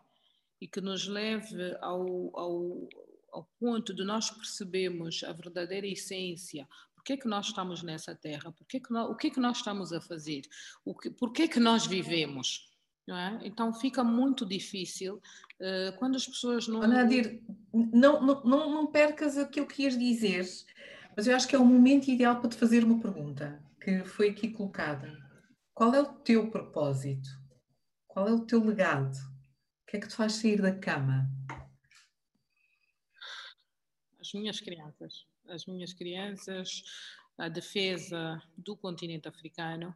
[0.64, 2.90] e que nos leve ao, ao,
[3.34, 8.16] ao ponto de nós percebermos a verdadeira essência por que é que nós estamos nessa
[8.16, 8.50] terra?
[8.54, 10.44] Por que é que nós, o que é que nós estamos a fazer?
[10.86, 12.72] O que, por que é que nós vivemos?
[13.06, 13.42] Não é?
[13.44, 16.80] Então fica muito difícil uh, quando as pessoas não.
[16.80, 17.44] Oh, Nadir,
[17.74, 20.48] não, não, não percas aquilo que ias dizer,
[21.14, 24.30] mas eu acho que é o momento ideal para te fazer uma pergunta que foi
[24.30, 25.12] aqui colocada.
[25.74, 27.28] Qual é o teu propósito?
[28.08, 29.33] Qual é o teu legado?
[29.94, 31.30] Que é que te faz sair da cama?
[34.20, 35.28] As minhas crianças.
[35.48, 36.84] As minhas crianças,
[37.38, 39.96] a defesa do continente africano,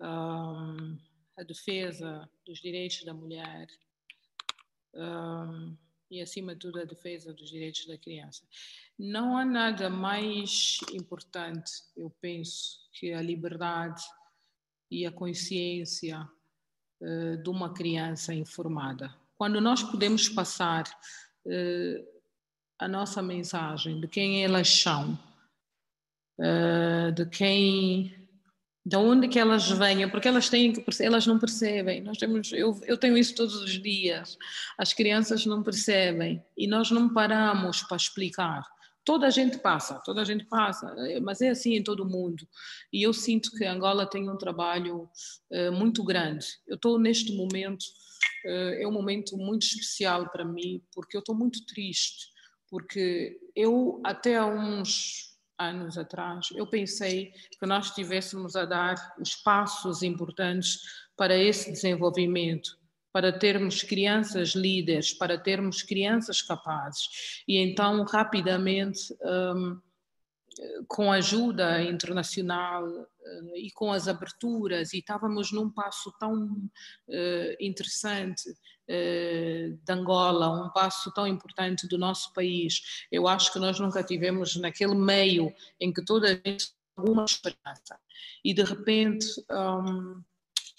[0.00, 0.96] um,
[1.36, 3.66] a defesa dos direitos da mulher
[4.94, 5.76] um,
[6.08, 8.46] e, acima de tudo, a defesa dos direitos da criança.
[8.96, 14.04] Não há nada mais importante, eu penso, que a liberdade
[14.88, 16.20] e a consciência
[17.00, 20.84] uh, de uma criança informada quando nós podemos passar
[21.46, 22.14] uh,
[22.78, 25.18] a nossa mensagem de quem elas são,
[26.38, 28.28] uh, de quem,
[28.84, 32.00] de onde que elas venham, porque elas têm que elas não percebem.
[32.00, 34.38] Nós temos, eu, eu tenho isso todos os dias.
[34.78, 38.64] As crianças não percebem e nós não paramos para explicar.
[39.04, 42.48] Toda a gente passa, toda a gente passa, mas é assim em todo o mundo.
[42.92, 45.08] E eu sinto que Angola tem um trabalho
[45.50, 46.46] uh, muito grande.
[46.66, 47.84] Eu estou neste momento
[48.44, 52.28] eh, é um momento muito especial para mim, porque eu estou muito triste,
[52.68, 59.36] porque eu, até há uns anos atrás, eu pensei que nós estivéssemos a dar os
[59.36, 60.80] passos importantes
[61.16, 62.76] para esse desenvolvimento,
[63.14, 67.44] para termos crianças líderes, para termos crianças capazes.
[67.46, 69.80] E então, rapidamente, um,
[70.88, 77.56] com a ajuda internacional uh, e com as aberturas, e estávamos num passo tão uh,
[77.60, 78.52] interessante
[78.86, 83.06] de Angola, um passo tão importante do nosso país.
[83.10, 87.98] Eu acho que nós nunca tivemos naquele meio em que toda a gente alguma esperança.
[88.44, 90.22] E de repente um,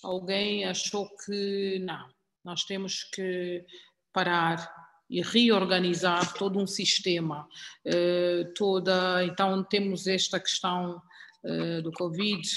[0.03, 2.07] alguém achou que não,
[2.45, 3.65] nós temos que
[4.13, 4.71] parar
[5.09, 7.47] e reorganizar todo um sistema.
[7.85, 11.01] Uh, toda, então temos esta questão
[11.43, 12.47] uh, do Covid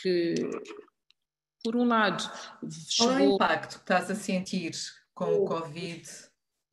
[0.00, 0.34] que,
[1.62, 2.22] por um lado,
[2.88, 3.12] chegou...
[3.12, 4.72] Qual é o impacto que estás a sentir
[5.14, 6.02] com o Covid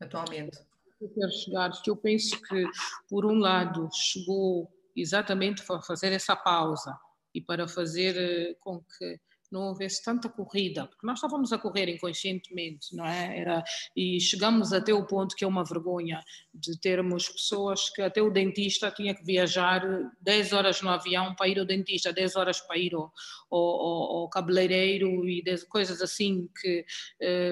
[0.01, 0.57] atualmente?
[0.99, 2.65] Eu quero chegar, que eu penso que,
[3.09, 6.97] por um lado, chegou exatamente para fazer essa pausa
[7.33, 9.19] e para fazer eh, com que
[9.51, 13.39] não houvesse tanta corrida, porque nós estávamos a correr inconscientemente, não é?
[13.39, 13.63] Era,
[13.95, 16.23] e chegamos até o ponto que é uma vergonha
[16.53, 19.81] de termos pessoas que até o dentista tinha que viajar
[20.21, 23.11] 10 horas no avião para ir ao dentista, 10 horas para ir ao,
[23.49, 26.85] ao, ao cabeleireiro e coisas assim que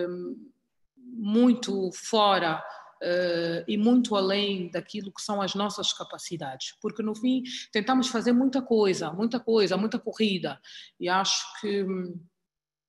[0.07, 0.49] um,
[0.97, 2.63] muito fora
[3.01, 8.31] uh, e muito além daquilo que são as nossas capacidades, porque no fim tentamos fazer
[8.31, 10.59] muita coisa, muita coisa, muita corrida,
[10.99, 12.19] e acho que hum,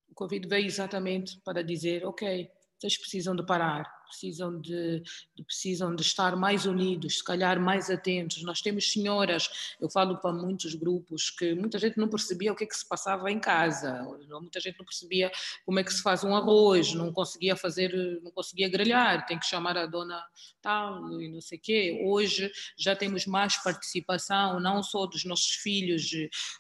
[0.08, 2.48] o Covid veio exatamente para dizer: ok,
[2.78, 5.02] vocês precisam de parar, precisam de,
[5.34, 8.42] de, precisam de estar mais unidos, se calhar mais atentos.
[8.42, 12.64] Nós temos senhoras, eu falo para muitos grupos, que muita gente não percebia o que
[12.64, 14.02] é que se passava em casa,
[14.40, 15.30] muita gente não percebia
[15.64, 17.92] como é que se faz um arroz, não conseguia fazer,
[18.22, 20.22] não conseguia grelhar, tem que chamar a dona
[20.61, 22.02] tal e não sei quê.
[22.04, 26.11] Hoje já temos mais participação, não só dos nossos filhos,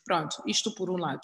[0.04, 1.20] pronto, isto por um lado.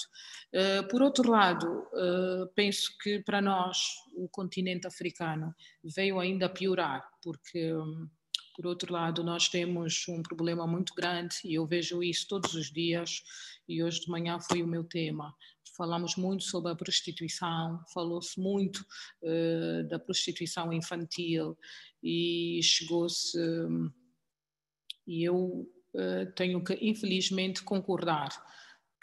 [0.55, 3.79] Uh, por outro lado, uh, penso que para nós,
[4.15, 8.09] o continente africano, veio ainda piorar, porque, hum,
[8.55, 12.71] por outro lado, nós temos um problema muito grande e eu vejo isso todos os
[12.71, 13.23] dias.
[13.69, 15.35] E hoje de manhã foi o meu tema.
[15.77, 18.79] Falamos muito sobre a prostituição, falou-se muito
[19.23, 21.59] uh, da prostituição infantil
[22.03, 23.39] e chegou-se.
[23.39, 23.91] Um,
[25.07, 25.37] e eu
[25.95, 28.31] uh, tenho que, infelizmente, concordar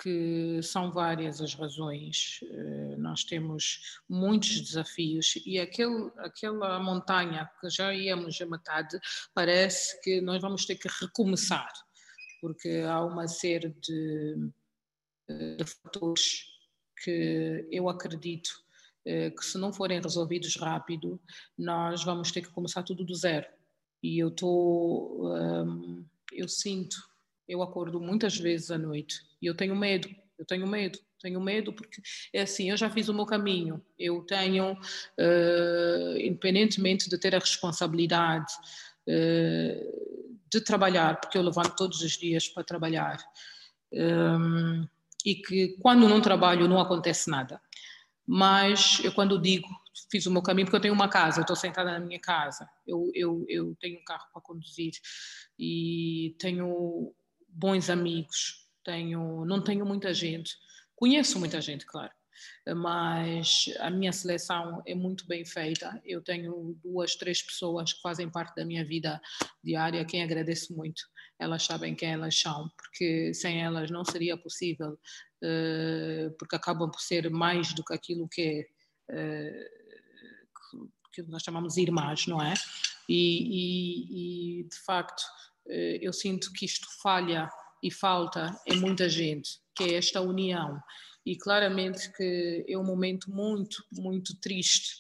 [0.02, 2.40] que são várias as razões.
[2.44, 9.00] Eh, nós temos muitos desafios e aquele, aquela montanha que já íamos a metade,
[9.34, 11.72] parece que nós vamos ter que recomeçar,
[12.42, 14.52] porque há uma série de,
[15.30, 16.46] eh, de fatores
[17.04, 18.50] que eu acredito
[19.06, 21.22] eh, que se não forem resolvidos rápido,
[21.58, 23.48] nós vamos ter que começar tudo do zero.
[24.02, 26.98] E eu estou, hum, eu sinto
[27.48, 31.74] eu acordo muitas vezes à noite e eu tenho medo, eu tenho medo, tenho medo
[31.74, 32.02] porque
[32.34, 37.40] é assim, eu já fiz o meu caminho, eu tenho, uh, independentemente de ter a
[37.40, 38.54] responsabilidade
[39.08, 43.18] uh, de trabalhar, porque eu levanto todos os dias para trabalhar,
[43.92, 44.88] um, eh,
[45.26, 47.60] e que quando não trabalho não acontece nada.
[48.26, 49.68] Mas eu quando digo
[50.12, 52.70] fiz o meu caminho porque eu tenho uma casa, eu estou sentada na minha casa,
[52.86, 54.94] eu, eu, eu tenho um carro para conduzir
[55.58, 57.14] e tenho
[57.54, 60.58] bons amigos, tenho, não tenho muita gente,
[60.96, 62.12] conheço muita gente, claro,
[62.76, 66.02] mas a minha seleção é muito bem feita.
[66.06, 69.22] Eu tenho duas, três pessoas que fazem parte da minha vida
[69.64, 71.04] diária, quem agradeço muito.
[71.40, 74.98] Elas sabem quem elas são, porque sem elas não seria possível,
[75.42, 78.68] eh, porque acabam por ser mais do que aquilo que é
[79.10, 79.72] eh,
[81.14, 82.54] que nós chamamos de irmãs, não é?
[83.08, 85.24] E, e, e de facto
[85.66, 87.50] eu sinto que isto falha
[87.82, 90.82] e falta em muita gente, que é esta união.
[91.26, 94.96] E claramente que é um momento muito, muito triste,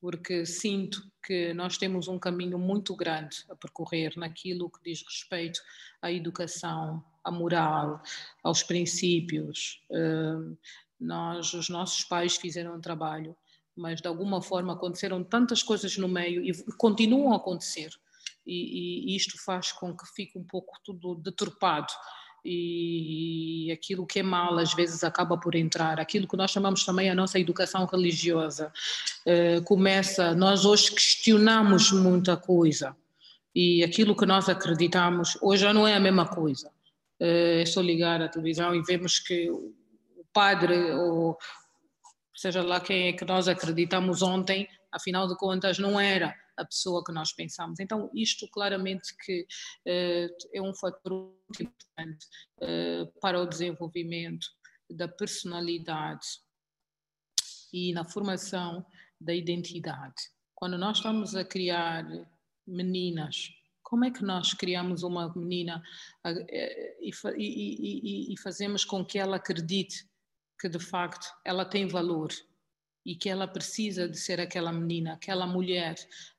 [0.00, 5.60] porque sinto que nós temos um caminho muito grande a percorrer naquilo que diz respeito
[6.00, 8.00] à educação, à moral,
[8.42, 9.82] aos princípios.
[9.90, 10.56] Eh,
[11.00, 13.36] nós, os nossos pais fizeram um trabalho,
[13.74, 17.90] mas de alguma forma aconteceram tantas coisas no meio e continuam a acontecer
[18.46, 21.92] e, e, isto faz com que fique um pouco tudo deturpado.
[22.44, 27.10] E aquilo que é mal às vezes acaba por entrar, aquilo que nós chamamos também
[27.10, 28.72] a nossa educação religiosa.
[29.26, 32.96] Eh, começa, nós hoje questionamos muita coisa.
[33.52, 36.70] E aquilo que nós acreditamos hoje já não é a mesma coisa.
[37.18, 39.74] Eh, é só ligar a televisão e vemos que o
[40.32, 41.36] padre ou
[42.32, 47.04] seja lá quem é que nós acreditamos ontem, afinal de contas não era a pessoa
[47.04, 47.80] que nós pensamos.
[47.80, 52.26] Então, isto claramente que uh, é um fator muito importante
[52.62, 54.46] uh, para o desenvolvimento
[54.90, 56.26] da personalidade
[57.72, 58.84] e na formação
[59.20, 60.14] da identidade.
[60.54, 62.06] Quando nós estamos a criar
[62.66, 63.50] meninas,
[63.82, 65.82] como é que nós criamos uma menina
[66.24, 70.08] eh, e, e, e, fazemos com que ela acredite
[70.58, 72.30] que de facto ela tem valor
[73.06, 75.94] e que ela precisa de ser aquela menina, aquela mulher,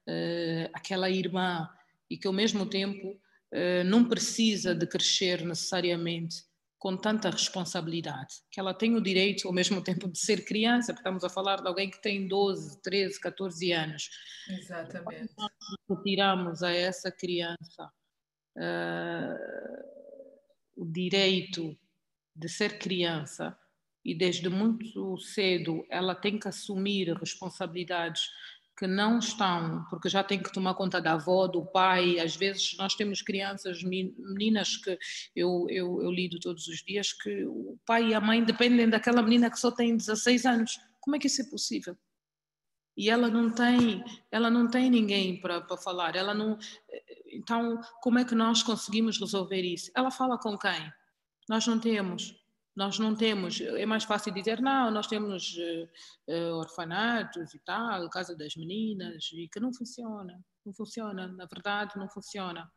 [0.05, 1.70] uh, aquela irmã
[2.09, 6.45] e que ao mesmo tempo uh, não precisa de crescer necessariamente
[6.78, 10.99] com tanta responsabilidade, que ela tem o direito ao mesmo tempo de ser criança, porque
[10.99, 14.09] estamos a falar de alguém que tem 12, 13, 14 anos.
[14.49, 15.34] Exatamente.
[15.38, 15.51] Nós
[15.89, 17.91] retiramos a essa criança
[18.57, 19.97] uh,
[20.76, 21.76] o direito
[22.36, 23.57] de ser criança,
[24.04, 28.30] e desde muito cedo ela tem que assumir responsabilidades
[28.78, 32.20] que não estão, porque já tem que tomar conta da avó, do pai.
[32.20, 34.98] Às vezes nós temos crianças, meninas que
[35.36, 39.24] eu, eu, eu lido todos os dias, que o pai e a mãe dependem daquela
[39.24, 40.80] menina que só tem 16 anos.
[41.00, 41.98] Como é que isso é possível?
[42.95, 46.16] E ela não tem, ela não tem ninguém para falar.
[46.16, 46.58] Ela não.
[47.32, 49.91] Então, como é que nós conseguimos resolver isso?
[49.95, 50.91] Ela fala com quem?
[51.50, 52.36] Nós não temos
[52.78, 58.07] Nós não temos, é mais fácil dizer, não, nós temos uh, uh, orfanatos e tal,
[58.11, 62.71] casa das meninas, e que não funciona, não funciona, na verdade não funciona.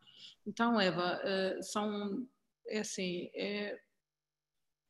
[0.46, 2.26] Então, Eva, uh, são,
[2.66, 3.78] é assim, é,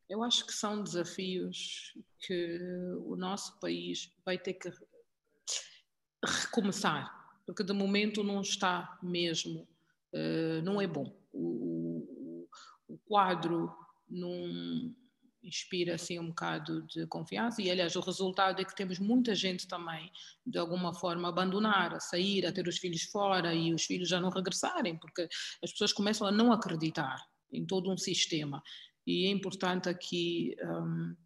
[0.08, 2.60] eu acho que são desafios que
[3.04, 4.70] o nosso país vai ter que
[6.24, 7.12] recomeçar,
[7.44, 9.66] porque de momento não está mesmo,
[10.62, 11.12] não é bom.
[11.32, 12.46] O,
[12.88, 13.74] o, o quadro
[14.08, 14.94] não
[15.42, 17.62] inspira assim um bocado de confiança.
[17.62, 20.10] E aliás o resultado é que temos muita gente também
[20.46, 24.08] de alguma forma a abandonar, a sair, a ter os filhos fora e os filhos
[24.08, 25.28] já não regressarem porque
[25.62, 27.18] as pessoas começam a não acreditar
[27.52, 28.62] em todo um sistema.
[29.06, 31.16] E é importante aqui um,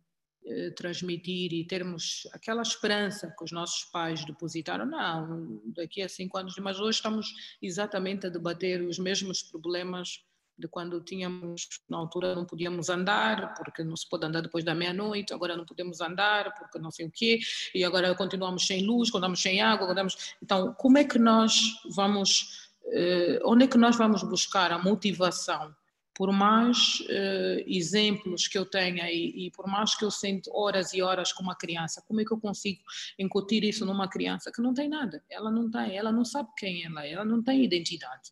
[0.47, 6.37] eh, transmitir e termos aquela esperança que os nossos pais depositaram, não, daqui a cinco
[6.37, 10.23] anos, mas hoje estamos exatamente a debater os mesmos problemas
[10.57, 14.75] de quando tínhamos, na altura não podíamos andar, porque não se pode andar depois da
[14.75, 17.41] meia-noite, agora não podemos andar, porque não sei o quê,
[17.75, 20.37] e agora continuamos sem luz, continuamos sem água, continuamos...
[20.43, 25.75] Então, como é que nós vamos, eh, onde é que nós vamos buscar a motivação?
[26.17, 30.95] Por mais eh, exemplos que eu tenha e, e por mais que eu sente horas
[30.95, 32.81] e horas com uma criança, como é que eu consigo
[33.19, 35.25] incutir isso numa criança que não tem nada?
[35.29, 38.31] Ela não tem, ela não sabe quem ela é, ela não tem identidade.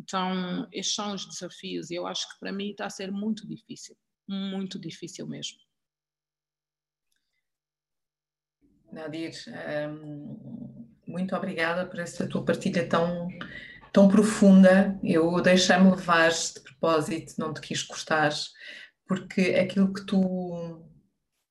[0.00, 3.46] Então, estes são os desafios e eu acho que para mim está a ser muito
[3.46, 3.94] difícil,
[4.26, 5.58] muito difícil mesmo.
[8.90, 9.32] Nadir,
[9.88, 13.28] um, muito obrigada por essa tua partilha tão,
[13.92, 14.98] tão profunda.
[15.04, 18.32] Eu deixei-me levar de propósito, não te quis cortar,
[19.06, 20.82] porque aquilo que tu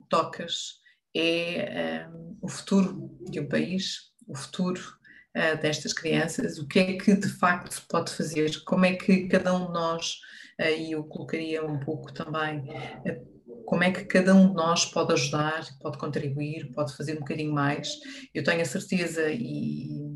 [0.09, 0.79] tocas
[1.15, 4.98] é um, o futuro de um país, o futuro
[5.39, 9.27] uh, destas crianças, o que é que de facto se pode fazer, como é que
[9.27, 10.19] cada um de nós,
[10.59, 14.85] uh, e eu colocaria um pouco também, uh, como é que cada um de nós
[14.85, 17.99] pode ajudar, pode contribuir, pode fazer um bocadinho mais.
[18.33, 20.09] Eu tenho a certeza e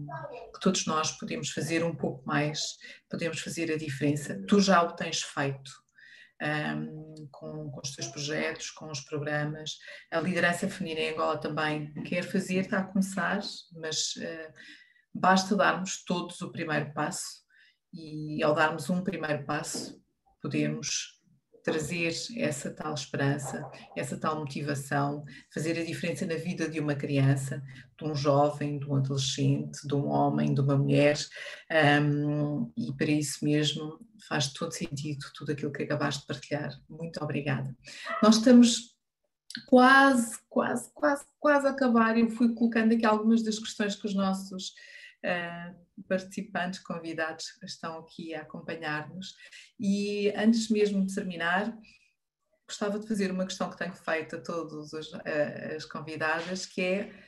[0.54, 2.60] que todos nós podemos fazer um pouco mais,
[3.08, 4.42] podemos fazer a diferença.
[4.48, 5.84] Tu já o tens feito.
[6.42, 9.78] Um, com, com, os teus projetos, com os programas.
[10.12, 13.40] A liderança feminina em Angola também quer fazer, está a começar,
[13.72, 14.54] mas uh,
[15.14, 17.44] Basta darmos todos o primeiro passo
[17.94, 20.02] e, ao darmos um primeiro passo,
[20.42, 21.22] podemos
[21.64, 27.64] trazer essa tal esperança, essa tal motivação, fazer a diferença na vida de uma criança,
[27.98, 31.18] de um jovem, de um adolescente, de um homem, de uma mulher,
[32.02, 33.98] um, e para isso mesmo
[34.28, 36.70] faz todo sentido tudo aquilo que acabaste de partilhar.
[36.90, 37.74] Muito obrigada.
[38.22, 38.94] Nós estamos
[39.68, 42.18] quase, quase, quase, quase a acabar.
[42.18, 44.74] Eu fui colocando aqui algumas das questões que os nossos
[45.24, 49.36] uh, participantes, convidados estão aqui a acompanhar-nos.
[49.80, 51.76] E antes mesmo de terminar,
[52.68, 55.14] gostava de fazer uma questão que tenho feito a todas as,
[55.76, 57.24] as convidadas, que é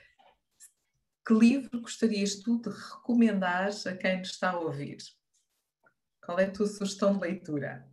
[1.26, 4.98] que livro gostarias tu de recomendar a quem nos está a ouvir?
[6.24, 7.88] Qual é a tua sugestão de leitura?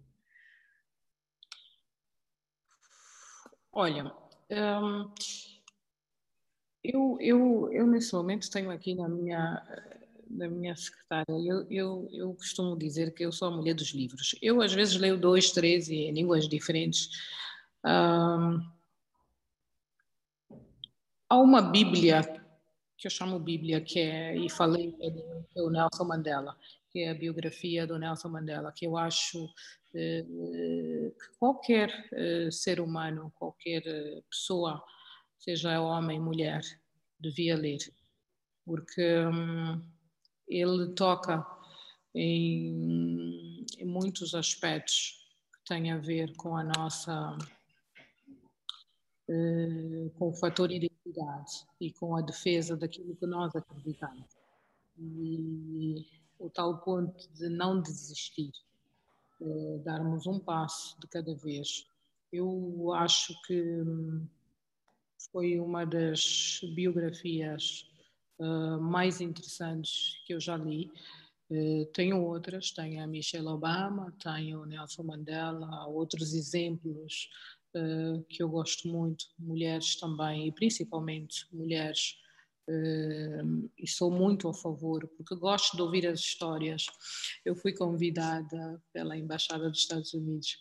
[3.73, 4.15] Olha,
[4.51, 5.15] hum,
[6.85, 9.63] eu, eu, eu nesse momento tenho aqui na minha,
[10.33, 14.35] na minha secretária, eu, eu, eu costumo dizer que eu sou a mulher dos livros.
[14.41, 17.11] Eu às vezes leio dois, três em línguas diferentes.
[17.85, 18.61] Um,
[21.29, 22.23] há uma Bíblia
[22.97, 24.95] que eu chamo Bíblia, que é, e falei,
[25.57, 26.57] é o Nelson Mandela,
[26.89, 29.53] que é a biografia do Nelson Mandela, que eu acho
[29.93, 34.83] eh, que qualquer eh, ser humano, qualquer eh, pessoa
[35.37, 36.63] seja homem, mulher,
[37.19, 37.81] devia ler,
[38.65, 39.83] porque hum,
[40.61, 41.47] ele toca
[42.15, 47.37] em, em, muitos aspectos que têm a ver com a nossa
[49.29, 54.27] uh, com o fator identidade e com a defesa daquilo que nós acreditamos
[54.99, 56.07] e
[56.39, 58.53] o tal ponto de não desistir,
[59.41, 61.87] uh, darmos um passo de cada vez.
[62.33, 64.27] Eu acho que hum,
[65.31, 67.92] foi uma das biografias
[68.39, 70.91] uh, mais interessantes que eu já li.
[71.51, 77.29] Uh, tenho outras, tenho a Michelle Obama, tenho Nelson Mandela, outros exemplos
[77.77, 82.17] uh, que eu gosto muito, mulheres também, e principalmente mulheres
[82.69, 86.87] Uh, e sou muito a favor, porque gosto de ouvir as histórias.
[87.45, 90.61] Eu fui convidada pela Embaixada dos Estados Unidos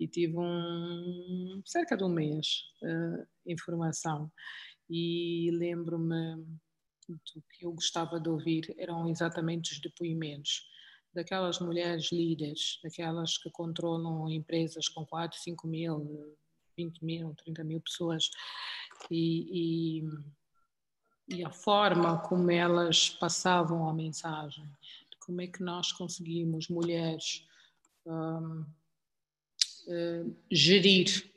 [0.00, 2.46] e tive um cerca de um mês
[3.44, 4.32] em formação
[4.88, 6.42] e lembro-me
[7.24, 10.68] que eu gostava de ouvir eram exatamente os depoimentos
[11.14, 16.36] daquelas mulheres líderes, daquelas que controlam empresas com 4, 5 mil
[16.76, 18.30] 20 mil, 30 mil pessoas.
[19.10, 20.00] E,
[21.28, 24.64] e, e, a forma como elas passavam a mensagem,
[25.20, 27.46] como é que nós conseguimos, mulheres,
[28.06, 28.64] um,
[29.86, 31.30] uh, gerir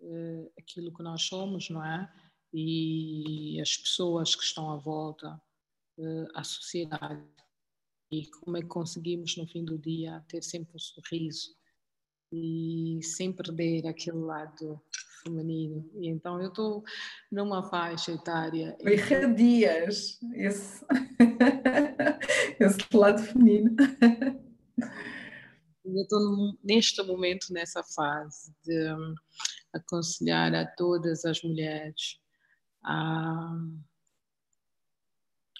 [0.00, 2.12] uh, aquilo que nós somos, não é?
[2.52, 5.40] E as pessoas que estão à volta,
[5.98, 7.24] uh, a sociedade.
[8.10, 11.56] E como é que conseguimos, no fim do dia, ter sempre um sorriso
[12.30, 14.80] e sem perder aquele lado
[15.22, 15.88] feminino.
[15.94, 16.82] E então eu estou
[17.30, 18.76] numa faixa etária.
[18.80, 20.84] Irradias esse,
[22.58, 23.76] esse lado feminino.
[25.84, 29.14] Eu estou neste momento nessa fase de um,
[29.72, 32.21] aconselhar a todas as mulheres
[32.84, 33.56] a,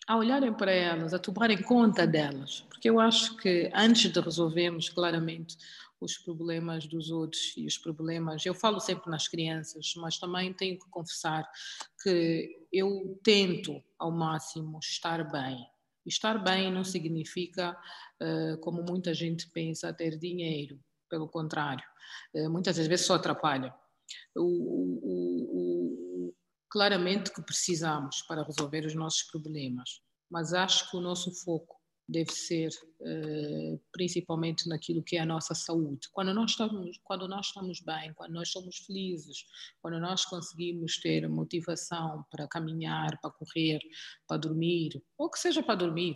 [0.09, 4.89] a olharem para elas, a tomarem conta delas, porque eu acho que antes de resolvermos
[4.89, 5.57] claramente
[6.03, 8.45] os problemas dos outros e os problemas.
[8.45, 11.49] Eu falo sempre nas crianças, mas também tenho que confessar
[12.03, 15.65] que eu tento ao máximo estar bem.
[16.05, 17.79] Estar bem não significa,
[18.21, 20.81] uh, como muita gente pensa, ter dinheiro.
[21.09, 21.85] Pelo contrário,
[22.35, 23.73] uh, muitas vezes só atrapalha.
[24.35, 25.62] O, o,
[26.73, 30.01] claramente que precisamos para resolver os nossos problemas,
[30.31, 31.77] mas acho que o nosso foco
[32.09, 32.71] deve ser
[33.01, 36.09] uh, principalmente naquilo que é a nossa saúde.
[36.11, 39.45] Quando nós estamos, quando nós estamos bem, quando nós somos felizes,
[39.83, 43.79] quando nós conseguimos ter motivação para caminhar, para correr,
[44.27, 46.15] para dormir, ou que seja para dormir,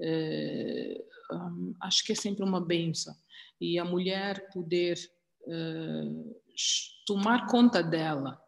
[0.00, 3.14] eh, um, acho que é sempre uma benção.
[3.60, 4.98] E a mulher poder
[5.42, 6.42] uh,
[7.06, 8.40] tomar conta dela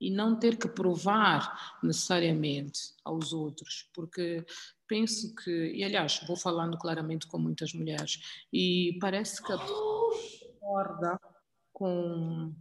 [0.00, 4.44] e não ter que provar necessariamente aos outros, porque
[4.88, 9.52] penso que, e aliás, vou falando claramente com muitas mulheres, e parece que
[10.60, 11.20] concorda
[11.72, 12.54] com,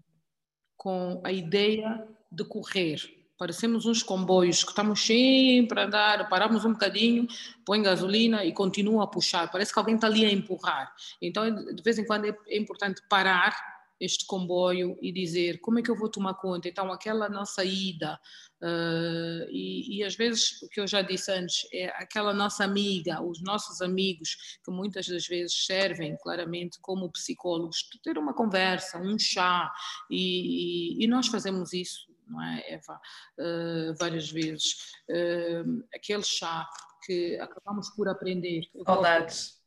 [0.75, 3.17] com a ideia de correr.
[3.37, 7.25] Parecemos uns comboios que estamos sempre a andar, paramos um bocadinho,
[7.65, 9.49] põe gasolina e continua a puxar.
[9.49, 10.93] Parece que alguém está ali a empurrar.
[11.21, 15.81] Então, de vez em quando é, é importante parar este comboio e dizer como é
[15.81, 16.67] que eu vou tomar conta.
[16.67, 18.19] Então, aquela nossa ida,
[18.61, 23.21] uh, e, e, às vezes, o que eu já disse antes, é aquela nossa amiga,
[23.21, 29.17] os nossos amigos, que muitas das vezes servem claramente como psicólogos, ter uma conversa, um
[29.19, 29.71] chá,
[30.09, 32.99] e, e, e nós fazemos isso, não é, Eva?
[33.37, 34.93] Uh, várias vezes.
[35.09, 36.67] Uh, aquele chá
[37.05, 38.61] que acabamos por aprender.
[38.85, 39.59] Saudades.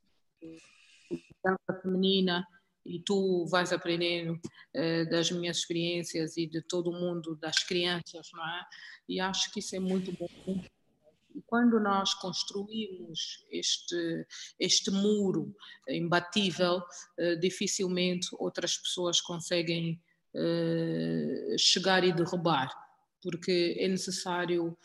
[1.45, 2.47] Dança feminina,
[2.85, 8.29] e tu vais aprendendo uh, das minhas experiências e de todo o mundo das crianças,
[8.33, 8.65] não é?
[9.09, 10.29] E acho que isso é muito bom.
[11.35, 14.27] E quando nós construímos este,
[14.59, 15.55] este muro
[15.89, 16.79] imbatível,
[17.19, 20.01] uh, dificilmente outras pessoas conseguem
[20.35, 22.71] uh, chegar e derrubar,
[23.23, 24.77] porque é necessário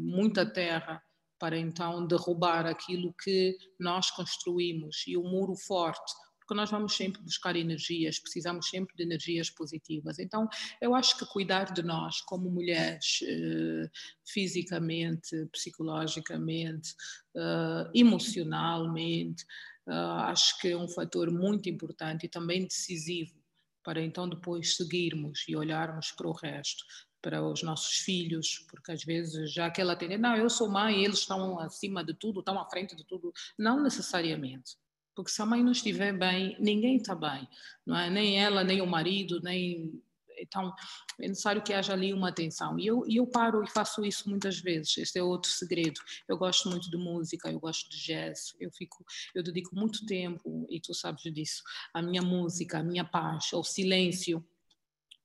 [0.00, 1.02] muita terra
[1.38, 6.14] para então derrubar aquilo que nós construímos e o muro forte
[6.50, 10.18] porque nós vamos sempre buscar energias, precisamos sempre de energias positivas.
[10.18, 10.48] Então,
[10.80, 13.88] eu acho que cuidar de nós como mulheres, eh,
[14.26, 16.92] fisicamente, psicologicamente,
[17.36, 19.44] eh, emocionalmente,
[19.88, 23.38] eh, acho que é um fator muito importante e também decisivo
[23.84, 26.84] para então depois seguirmos e olharmos para o resto
[27.22, 31.18] para os nossos filhos, porque às vezes já aquela tendência, não, eu sou mãe, eles
[31.20, 33.32] estão acima de tudo, estão à frente de tudo.
[33.56, 34.76] Não necessariamente.
[35.20, 37.46] Porque se a mãe não estiver bem, ninguém está bem,
[37.84, 38.08] não é?
[38.08, 40.02] Nem ela, nem o marido, nem
[40.38, 40.74] então
[41.20, 42.78] é necessário que haja ali uma atenção.
[42.78, 44.96] E eu, eu paro e faço isso muitas vezes.
[44.96, 46.00] Este é outro segredo.
[46.26, 48.54] Eu gosto muito de música, eu gosto de jazz.
[48.58, 51.62] Eu fico, eu dedico muito tempo e tu sabes disso.
[51.92, 54.42] A minha música, a minha paz, ao silêncio,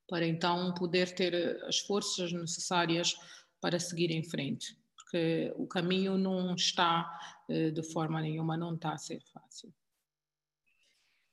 [0.09, 3.15] para então poder ter as forças necessárias
[3.61, 4.77] para seguir em frente.
[4.93, 7.09] Porque o caminho não está
[7.49, 9.73] eh, de forma nenhuma, não está a ser fácil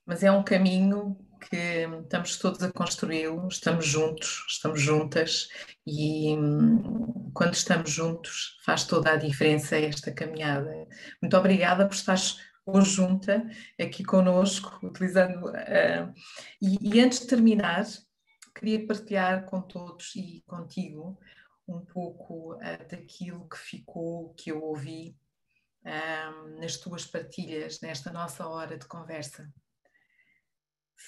[0.07, 1.17] mas é um caminho
[1.49, 5.49] que estamos todos a construí-lo, estamos juntos, estamos juntas
[5.87, 10.87] e hum, quando estamos juntos faz toda a diferença esta caminhada.
[11.21, 13.45] Muito obrigada por estares hoje junta
[13.81, 15.47] aqui conosco, utilizando.
[15.47, 16.13] Uh,
[16.61, 17.85] e, e, antes de terminar,
[18.55, 21.19] queria partilhar com todos e contigo
[21.67, 25.17] um pouco uh, daquilo que ficou, que eu ouvi
[25.85, 29.53] uh, nas tuas partilhas, nesta nossa hora de conversa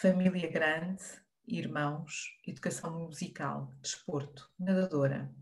[0.00, 1.02] família grande,
[1.46, 5.32] irmãos, educação musical, desporto, nadadora,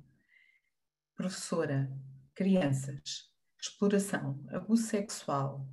[1.17, 1.91] professora,
[2.35, 3.31] crianças,
[3.61, 5.67] exploração, abuso sexual,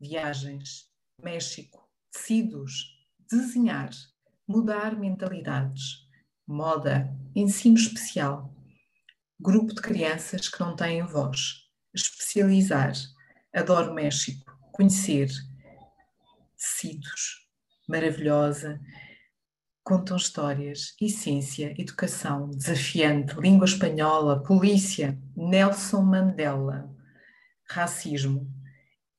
[0.00, 0.90] viagens,
[1.22, 3.90] México, tecidos, desenhar,
[4.48, 6.08] mudar mentalidades,
[6.46, 8.52] moda, ensino especial,
[9.38, 12.92] grupo de crianças que não têm voz, especializar,
[13.54, 15.28] adoro México, conhecer,
[16.56, 17.49] tecidos,
[17.90, 18.80] maravilhosa,
[19.82, 26.88] contam histórias, essência, educação, desafiante, língua espanhola, polícia, Nelson Mandela,
[27.68, 28.48] racismo,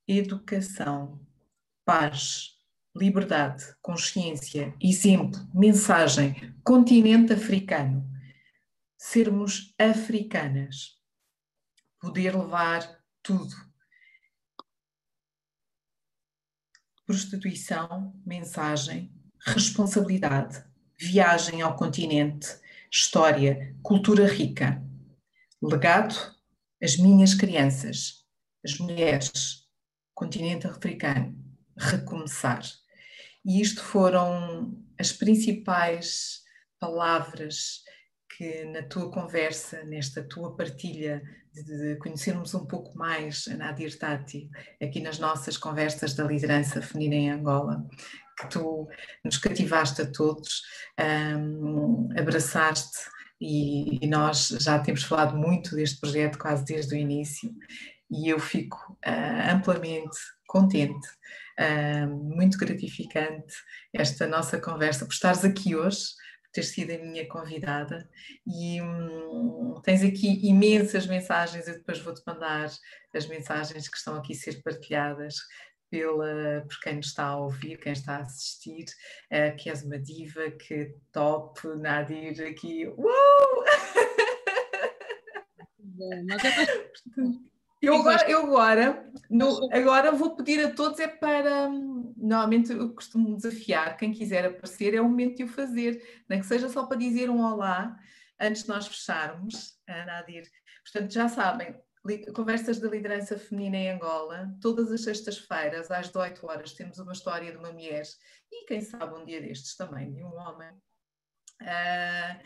[0.08, 1.20] educação,
[1.86, 2.52] paz,
[2.96, 8.10] liberdade, consciência, exemplo, mensagem, continente africano,
[8.98, 11.00] sermos africanas,
[12.00, 13.71] poder levar tudo.
[17.12, 19.12] Prostituição, mensagem,
[19.46, 20.64] responsabilidade,
[20.98, 22.48] viagem ao continente,
[22.90, 24.82] história, cultura rica.
[25.62, 26.16] Legado,
[26.82, 28.26] as minhas crianças,
[28.64, 29.68] as mulheres,
[30.16, 31.38] continente africano,
[31.78, 32.62] recomeçar.
[33.44, 36.40] E isto foram as principais
[36.80, 37.82] palavras
[38.38, 41.22] que na tua conversa, nesta tua partilha
[41.54, 44.50] de, conhecermos um pouco mais a Nadir Tati,
[44.82, 47.86] aqui nas nossas conversas da liderança feminina em Angola,
[48.40, 48.88] que tu
[49.24, 50.62] nos cativaste a todos,
[51.38, 52.98] um, abraçaste
[53.40, 57.52] e, e, nós já temos falado muito deste projeto quase desde o início
[58.10, 60.18] e eu fico uh, amplamente
[60.48, 61.08] contente,
[61.60, 63.54] uh, muito gratificante
[63.94, 66.06] esta nossa conversa, por estares aqui hoje,
[66.52, 68.10] teres sido a minha convidada
[68.46, 72.70] e um, tens aqui imensas mensagens, eu depois vou-te mandar
[73.14, 75.36] as mensagens que estão aqui a ser partilhadas
[75.90, 78.86] pela, por quem nos está a ouvir, quem está a assistir,
[79.32, 83.66] uh, que és uma diva, que top, Nadir aqui, uou!
[85.78, 86.50] Bom, mas é
[87.82, 91.68] eu agora, eu agora, no, agora vou pedir a todos é para,
[92.16, 96.46] normalmente eu costumo desafiar quem quiser aparecer, é o momento de o fazer, nem que
[96.46, 97.98] seja só para dizer um olá
[98.40, 100.50] antes de nós fecharmos, Nadir.
[100.84, 101.76] Portanto, já sabem,
[102.34, 107.52] Conversas da Liderança Feminina em Angola, todas as sextas-feiras, às 18 horas, temos uma história
[107.52, 108.04] de uma mulher
[108.52, 110.72] e, quem sabe, um dia destes também, de um homem.
[111.62, 112.42] Uh,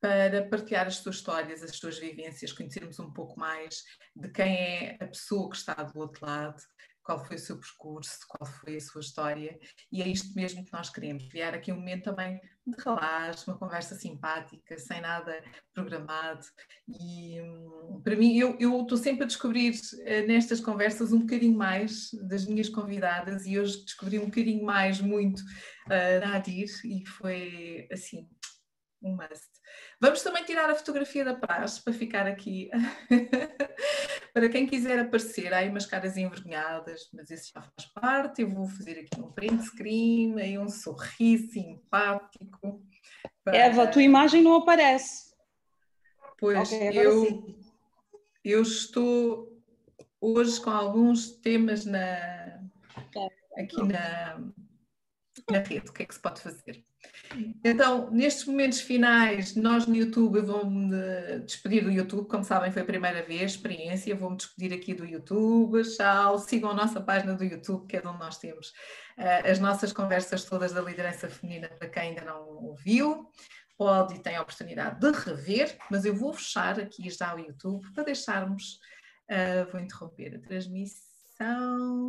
[0.00, 3.82] para partilhar as suas histórias, as suas vivências, conhecermos um pouco mais
[4.14, 6.60] de quem é a pessoa que está do outro lado,
[7.08, 9.58] qual foi o seu percurso, qual foi a sua história,
[9.90, 13.58] e é isto mesmo que nós queremos, criar aqui um momento também de relaxo, uma
[13.58, 15.42] conversa simpática, sem nada
[15.72, 16.44] programado,
[16.86, 21.56] e hum, para mim, eu, eu estou sempre a descobrir uh, nestas conversas um bocadinho
[21.56, 27.06] mais das minhas convidadas, e hoje descobri um bocadinho mais muito uh, da Adir, e
[27.06, 28.28] foi assim,
[29.02, 29.57] um must.
[30.00, 32.70] Vamos também tirar a fotografia da praxe para ficar aqui.
[34.32, 38.42] para quem quiser aparecer, há aí umas caras envergonhadas, mas isso já faz parte.
[38.42, 42.80] Eu vou fazer aqui um print screen, aí um sorriso simpático.
[43.42, 43.56] Para...
[43.56, 45.34] Eva, a tua imagem não aparece.
[46.38, 47.56] Pois, okay, eu,
[48.44, 49.60] eu estou
[50.20, 52.60] hoje com alguns temas na,
[53.56, 54.40] aqui na,
[55.50, 55.88] na rede.
[55.88, 56.84] O que é que se pode fazer?
[57.62, 60.90] Então, nestes momentos finais, nós no YouTube, eu vou-me
[61.40, 65.82] despedir do YouTube, como sabem, foi a primeira vez, experiência, vou-me despedir aqui do YouTube,
[65.82, 68.68] tchau, sigam a nossa página do YouTube, que é onde nós temos
[69.18, 73.28] uh, as nossas conversas todas da liderança feminina, para quem ainda não ouviu,
[73.76, 77.92] pode e tem a oportunidade de rever, mas eu vou fechar aqui já o YouTube
[77.92, 78.80] para deixarmos,
[79.30, 82.06] uh, vou interromper a transmissão.